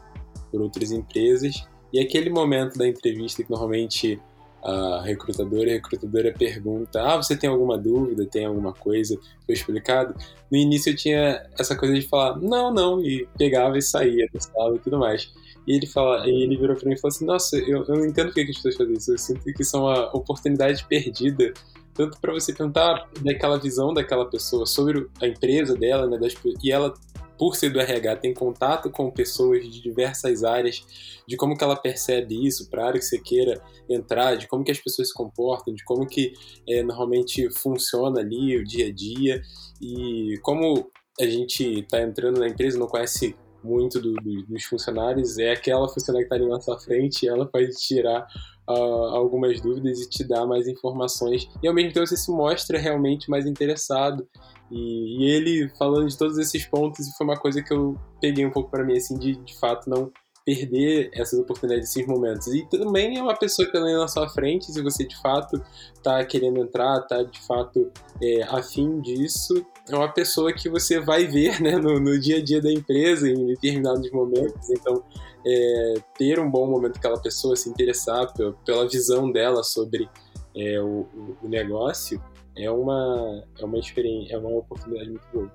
[0.49, 1.67] por outras empresas.
[1.91, 4.19] E aquele momento da entrevista que normalmente
[4.63, 8.25] a recrutadora a recrutadora pergunta: Ah, você tem alguma dúvida?
[8.25, 9.17] Tem alguma coisa?
[9.45, 10.15] Foi explicado?
[10.51, 14.39] No início eu tinha essa coisa de falar: Não, não, e pegava e saía da
[14.39, 15.33] sala e tudo mais.
[15.67, 18.05] E ele, fala, e ele virou para mim e falou assim: Nossa, eu, eu não
[18.05, 19.11] entendo por que as pessoas fazem isso.
[19.11, 21.53] Eu sinto que isso é uma oportunidade perdida
[21.93, 26.33] tanto para você perguntar daquela visão daquela pessoa sobre a empresa dela, né, das,
[26.63, 26.93] e ela
[27.37, 30.85] por ser do RH tem contato com pessoas de diversas áreas,
[31.27, 33.59] de como que ela percebe isso, para a área que você queira
[33.89, 36.33] entrar, de como que as pessoas se comportam, de como que
[36.69, 39.41] é, normalmente funciona ali o dia a dia
[39.81, 40.87] e como
[41.19, 45.87] a gente está entrando na empresa não conhece muito do, do, dos funcionários, é aquela
[45.87, 48.25] funcionária que está ali na sua frente, ela pode tirar
[48.69, 48.73] uh,
[49.15, 51.47] algumas dúvidas e te dar mais informações.
[51.61, 54.27] E ao mesmo tempo você se mostra realmente mais interessado.
[54.71, 58.51] E, e ele falando de todos esses pontos, foi uma coisa que eu peguei um
[58.51, 60.11] pouco para mim, assim, de de fato não
[60.45, 62.47] perder essas oportunidades, esses momentos.
[62.47, 65.61] E também é uma pessoa que está na sua frente, se você de fato
[65.93, 71.25] está querendo entrar, está de fato é, afim disso, é uma pessoa que você vai
[71.25, 74.69] ver né, no, no dia a dia da empresa em determinados momentos.
[74.69, 75.03] Então,
[75.45, 80.09] é, ter um bom momento com aquela pessoa, se interessar pela, pela visão dela sobre
[80.55, 81.07] é, o,
[81.41, 82.21] o, negócio,
[82.55, 85.51] é uma, é uma experiência, é uma oportunidade muito boa.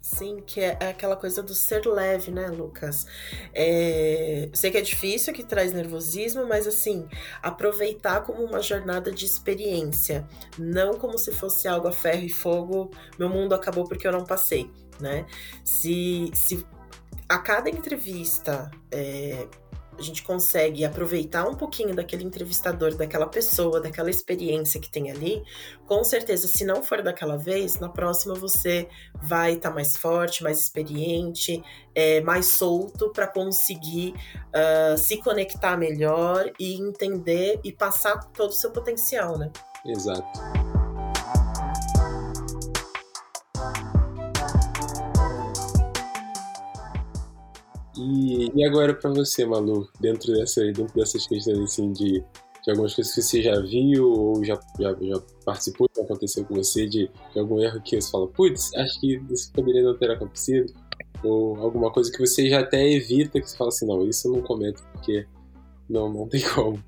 [0.00, 3.06] Sim, que é, é aquela coisa do ser leve, né, Lucas?
[3.52, 7.06] É, sei que é difícil, que traz nervosismo, mas assim,
[7.42, 10.26] aproveitar como uma jornada de experiência,
[10.56, 14.24] não como se fosse algo a ferro e fogo, meu mundo acabou porque eu não
[14.24, 14.70] passei,
[15.00, 15.26] né?
[15.64, 16.64] Se, se
[17.28, 19.46] a cada entrevista é,
[19.98, 25.42] a gente consegue aproveitar um pouquinho daquele entrevistador, daquela pessoa, daquela experiência que tem ali,
[25.86, 28.88] com certeza, se não for daquela vez, na próxima você
[29.20, 31.62] vai estar tá mais forte, mais experiente,
[31.94, 34.14] é, mais solto para conseguir
[34.48, 39.50] uh, se conectar melhor e entender e passar todo o seu potencial, né?
[39.84, 40.67] Exato.
[47.98, 52.22] E, agora para você, Malu, dentro, dessa, dentro dessas questões assim de,
[52.62, 56.54] de algumas coisas que você já viu ou já, já, já participou, que aconteceu com
[56.54, 60.10] você, de, de algum erro que você fala, putz, acho que isso poderia não ter
[60.10, 60.72] acontecido,
[61.24, 64.32] ou alguma coisa que você já até evita, que você fala assim, não, isso eu
[64.32, 65.26] não comento, porque
[65.88, 66.82] não, não tem como.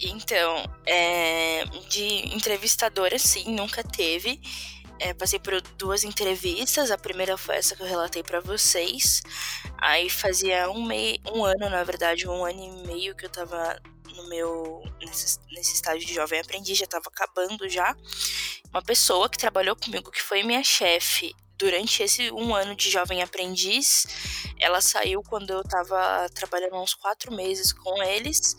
[0.00, 4.40] Então, é, de entrevistadora, sim, nunca teve.
[5.00, 6.90] É, passei por duas entrevistas.
[6.90, 9.22] A primeira foi essa que eu relatei para vocês.
[9.78, 13.80] Aí fazia um, mei, um ano, na verdade, um ano e meio que eu tava
[14.14, 14.82] no meu.
[15.00, 17.96] nesse, nesse estágio de jovem aprendiz, já tava acabando já.
[18.70, 23.20] Uma pessoa que trabalhou comigo, que foi minha chefe durante esse um ano de jovem
[23.20, 24.06] aprendiz,
[24.60, 28.56] ela saiu quando eu tava trabalhando uns quatro meses com eles.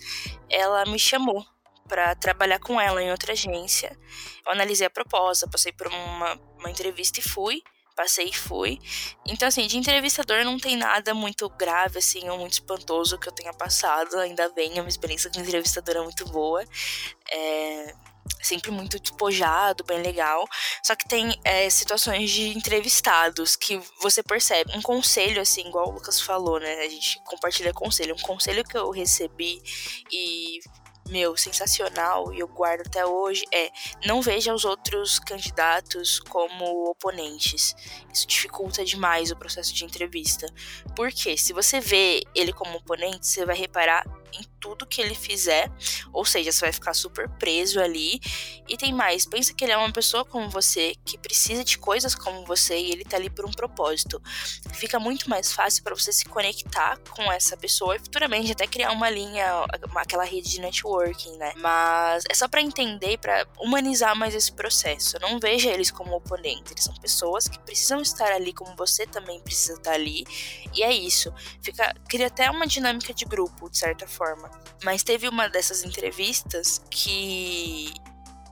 [0.50, 1.46] Ela me chamou
[1.90, 3.98] para trabalhar com ela em outra agência.
[4.46, 7.62] Eu analisei a proposta, passei por uma, uma entrevista e fui
[7.96, 8.80] passei e fui.
[9.28, 13.34] Então, assim, de entrevistador não tem nada muito grave, assim, ou muito espantoso que eu
[13.34, 14.18] tenha passado.
[14.20, 16.64] Ainda bem, a minha experiência com entrevistadora é muito boa.
[17.30, 17.94] É
[18.42, 20.48] sempre muito despojado, bem legal.
[20.84, 24.72] Só que tem é, situações de entrevistados que você percebe.
[24.78, 26.80] Um conselho, assim, igual o Lucas falou, né?
[26.80, 28.16] A gente compartilha conselho.
[28.16, 29.62] Um conselho que eu recebi
[30.12, 30.60] e
[31.10, 33.70] meu, sensacional e eu guardo até hoje é
[34.06, 37.76] não veja os outros candidatos como oponentes.
[38.14, 40.48] Isso dificulta demais o processo de entrevista.
[40.96, 44.04] Porque se você vê ele como oponente, você vai reparar
[44.34, 45.72] em tudo que ele fizer,
[46.12, 48.20] ou seja, você vai ficar super preso ali.
[48.68, 52.14] E tem mais, pensa que ele é uma pessoa como você, que precisa de coisas
[52.14, 54.22] como você e ele tá ali por um propósito.
[54.74, 58.92] Fica muito mais fácil para você se conectar com essa pessoa e futuramente até criar
[58.92, 59.66] uma linha,
[59.96, 61.54] aquela rede de networking, né?
[61.58, 65.18] Mas é só para entender para humanizar mais esse processo.
[65.20, 69.40] Não veja eles como oponentes, eles são pessoas que precisam estar ali como você também
[69.42, 70.26] precisa estar ali.
[70.74, 71.34] E é isso.
[71.62, 74.52] Fica cria até uma dinâmica de grupo, de certa forma forma.
[74.84, 77.94] Mas teve uma dessas entrevistas que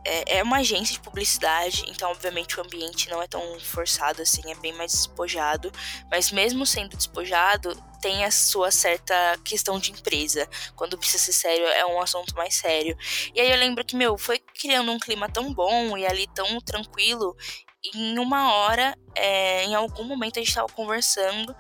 [0.08, 4.42] é, é uma agência de publicidade, então obviamente o ambiente não é tão forçado assim,
[4.50, 5.70] é bem mais despojado,
[6.10, 9.14] mas mesmo sendo despojado, tem a sua certa
[9.44, 10.48] questão de empresa.
[10.76, 12.96] Quando precisa ser sério, é um assunto mais sério.
[13.34, 16.62] E aí eu lembro que, meu, foi criando um clima tão bom e ali tão
[16.62, 17.36] tranquilo.
[17.94, 21.56] Em uma hora, é, em algum momento a gente tava conversando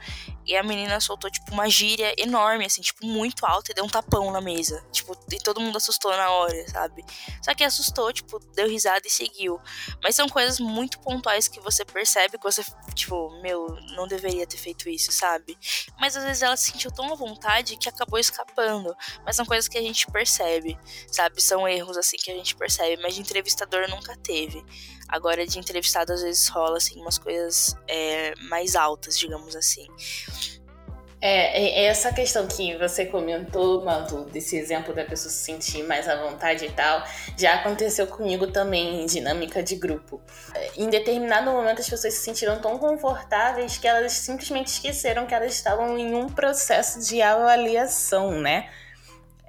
[0.47, 3.89] e a menina soltou, tipo, uma gíria enorme, assim, tipo, muito alta e deu um
[3.89, 4.81] tapão na mesa.
[4.93, 7.03] Tipo, e todo mundo assustou na hora, sabe?
[7.43, 9.59] Só que assustou, tipo, deu risada e seguiu.
[10.01, 12.63] Mas são coisas muito pontuais que você percebe que você,
[12.95, 13.67] tipo, meu,
[13.97, 15.57] não deveria ter feito isso, sabe?
[15.99, 18.95] Mas às vezes ela se sentiu tão à vontade que acabou escapando.
[19.25, 20.79] Mas são coisas que a gente percebe,
[21.11, 21.41] sabe?
[21.41, 23.01] São erros, assim, que a gente percebe.
[23.01, 24.63] Mas de entrevistador nunca teve.
[25.07, 29.87] Agora, de entrevistado, às vezes rola, assim, umas coisas é, mais altas, digamos assim.
[31.19, 36.15] É, essa questão que você comentou, Madu, desse exemplo da pessoa se sentir mais à
[36.15, 37.03] vontade e tal,
[37.35, 40.21] já aconteceu comigo também em dinâmica de grupo.
[40.75, 45.53] Em determinado momento as pessoas se sentiram tão confortáveis que elas simplesmente esqueceram que elas
[45.53, 48.69] estavam em um processo de avaliação, né?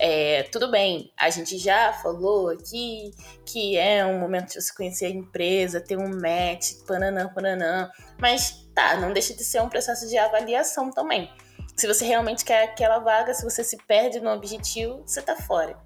[0.00, 3.10] É, tudo bem, a gente já falou aqui
[3.44, 7.90] que é um momento de você conhecer a empresa, ter um match, pananã, pananã,
[8.20, 11.28] mas tá, não deixa de ser um processo de avaliação também.
[11.76, 15.76] Se você realmente quer aquela vaga, se você se perde no objetivo, você tá fora.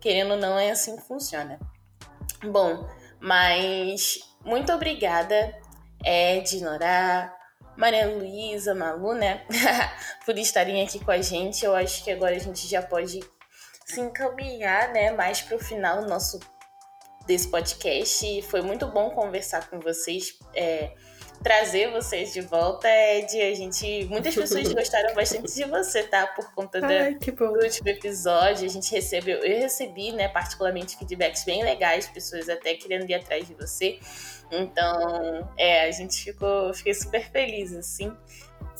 [0.00, 1.58] Querendo ou não, é assim que funciona.
[2.42, 2.88] Bom,
[3.20, 5.54] mas muito obrigada,
[6.02, 7.36] Ed, Norá,
[7.76, 9.44] Maria Luísa, Malu, né,
[10.24, 11.62] por estarem aqui com a gente.
[11.62, 13.20] Eu acho que agora a gente já pode
[13.90, 16.38] se encaminhar, né, mais para o final nosso
[17.26, 18.42] desse podcast.
[18.42, 20.92] Foi muito bom conversar com vocês, é,
[21.42, 22.88] trazer vocês de volta.
[22.88, 26.26] É de a gente, muitas pessoas gostaram bastante de você, tá?
[26.26, 31.62] Por conta Ai, do último episódio, a gente recebeu, eu recebi, né, particularmente feedbacks bem
[31.62, 33.98] legais, pessoas até querendo ir atrás de você.
[34.50, 38.12] Então, é, a gente ficou, fiquei super feliz, assim.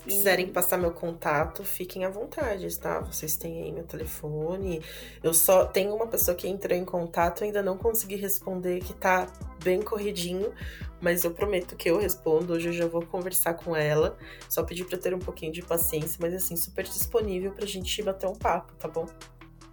[0.00, 3.00] Se quiserem passar meu contato, fiquem à vontade, tá?
[3.00, 4.82] Vocês têm aí meu telefone.
[5.22, 9.26] Eu só tenho uma pessoa que entrou em contato, ainda não consegui responder, que tá
[9.62, 10.54] bem corridinho,
[11.02, 12.54] mas eu prometo que eu respondo.
[12.54, 14.16] Hoje eu já vou conversar com ela.
[14.48, 18.26] Só pedir pra ter um pouquinho de paciência, mas assim, super disponível pra gente bater
[18.26, 19.06] um papo, tá bom?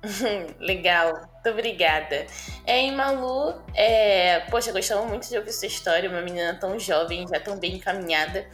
[0.59, 2.27] Legal, muito obrigada.
[2.65, 7.25] É, e Malu, é, poxa, gostava muito de ouvir sua história, uma menina tão jovem,
[7.29, 8.45] já tão bem encaminhada.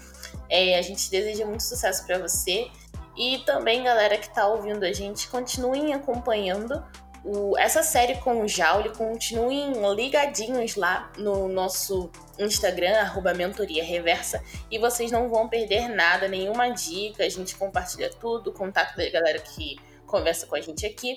[0.49, 2.69] É, a gente deseja muito sucesso para você.
[3.15, 6.83] E também, galera que está ouvindo a gente, continuem acompanhando
[7.23, 14.43] o, essa série com o Jaule, continuem ligadinhos lá no nosso Instagram, arroba Mentoria Reversa,
[14.69, 19.39] e vocês não vão perder nada, nenhuma dica, a gente compartilha tudo, contato da galera
[19.39, 21.15] que conversa com a gente aqui.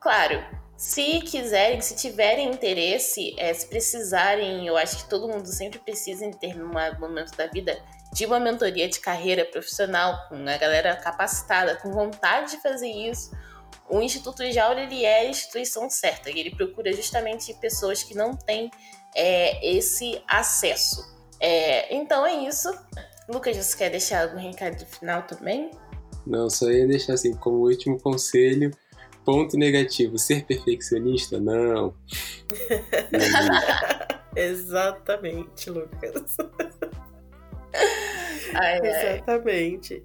[0.00, 0.44] Claro,
[0.78, 6.24] se quiserem, se tiverem interesse, é, se precisarem, eu acho que todo mundo sempre precisa
[6.24, 6.70] em ter um
[7.00, 7.76] momento da vida
[8.12, 13.36] de uma mentoria de carreira profissional, com a galera capacitada, com vontade de fazer isso,
[13.90, 16.30] o Instituto Jaula ele é a instituição certa.
[16.30, 18.70] Ele procura justamente pessoas que não têm
[19.16, 21.04] é, esse acesso.
[21.40, 22.72] É, então é isso.
[23.28, 25.72] Lucas, você quer deixar algum recado final também?
[26.24, 28.70] Não, só ia deixar assim como último conselho.
[29.28, 31.38] Ponto negativo, ser perfeccionista?
[31.38, 31.94] Não.
[34.34, 36.34] Exatamente, Lucas.
[38.54, 40.02] Ai, Exatamente.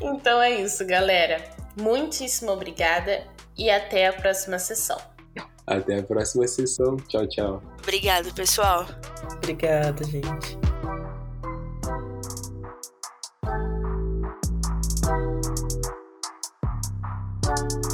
[0.00, 1.42] Então é isso, galera.
[1.76, 3.26] Muitíssimo obrigada
[3.58, 4.98] e até a próxima sessão.
[5.66, 6.96] Até a próxima sessão.
[7.08, 7.62] Tchau, tchau.
[7.82, 8.86] Obrigado, pessoal.
[9.38, 10.73] Obrigada, gente.
[17.54, 17.93] Podcast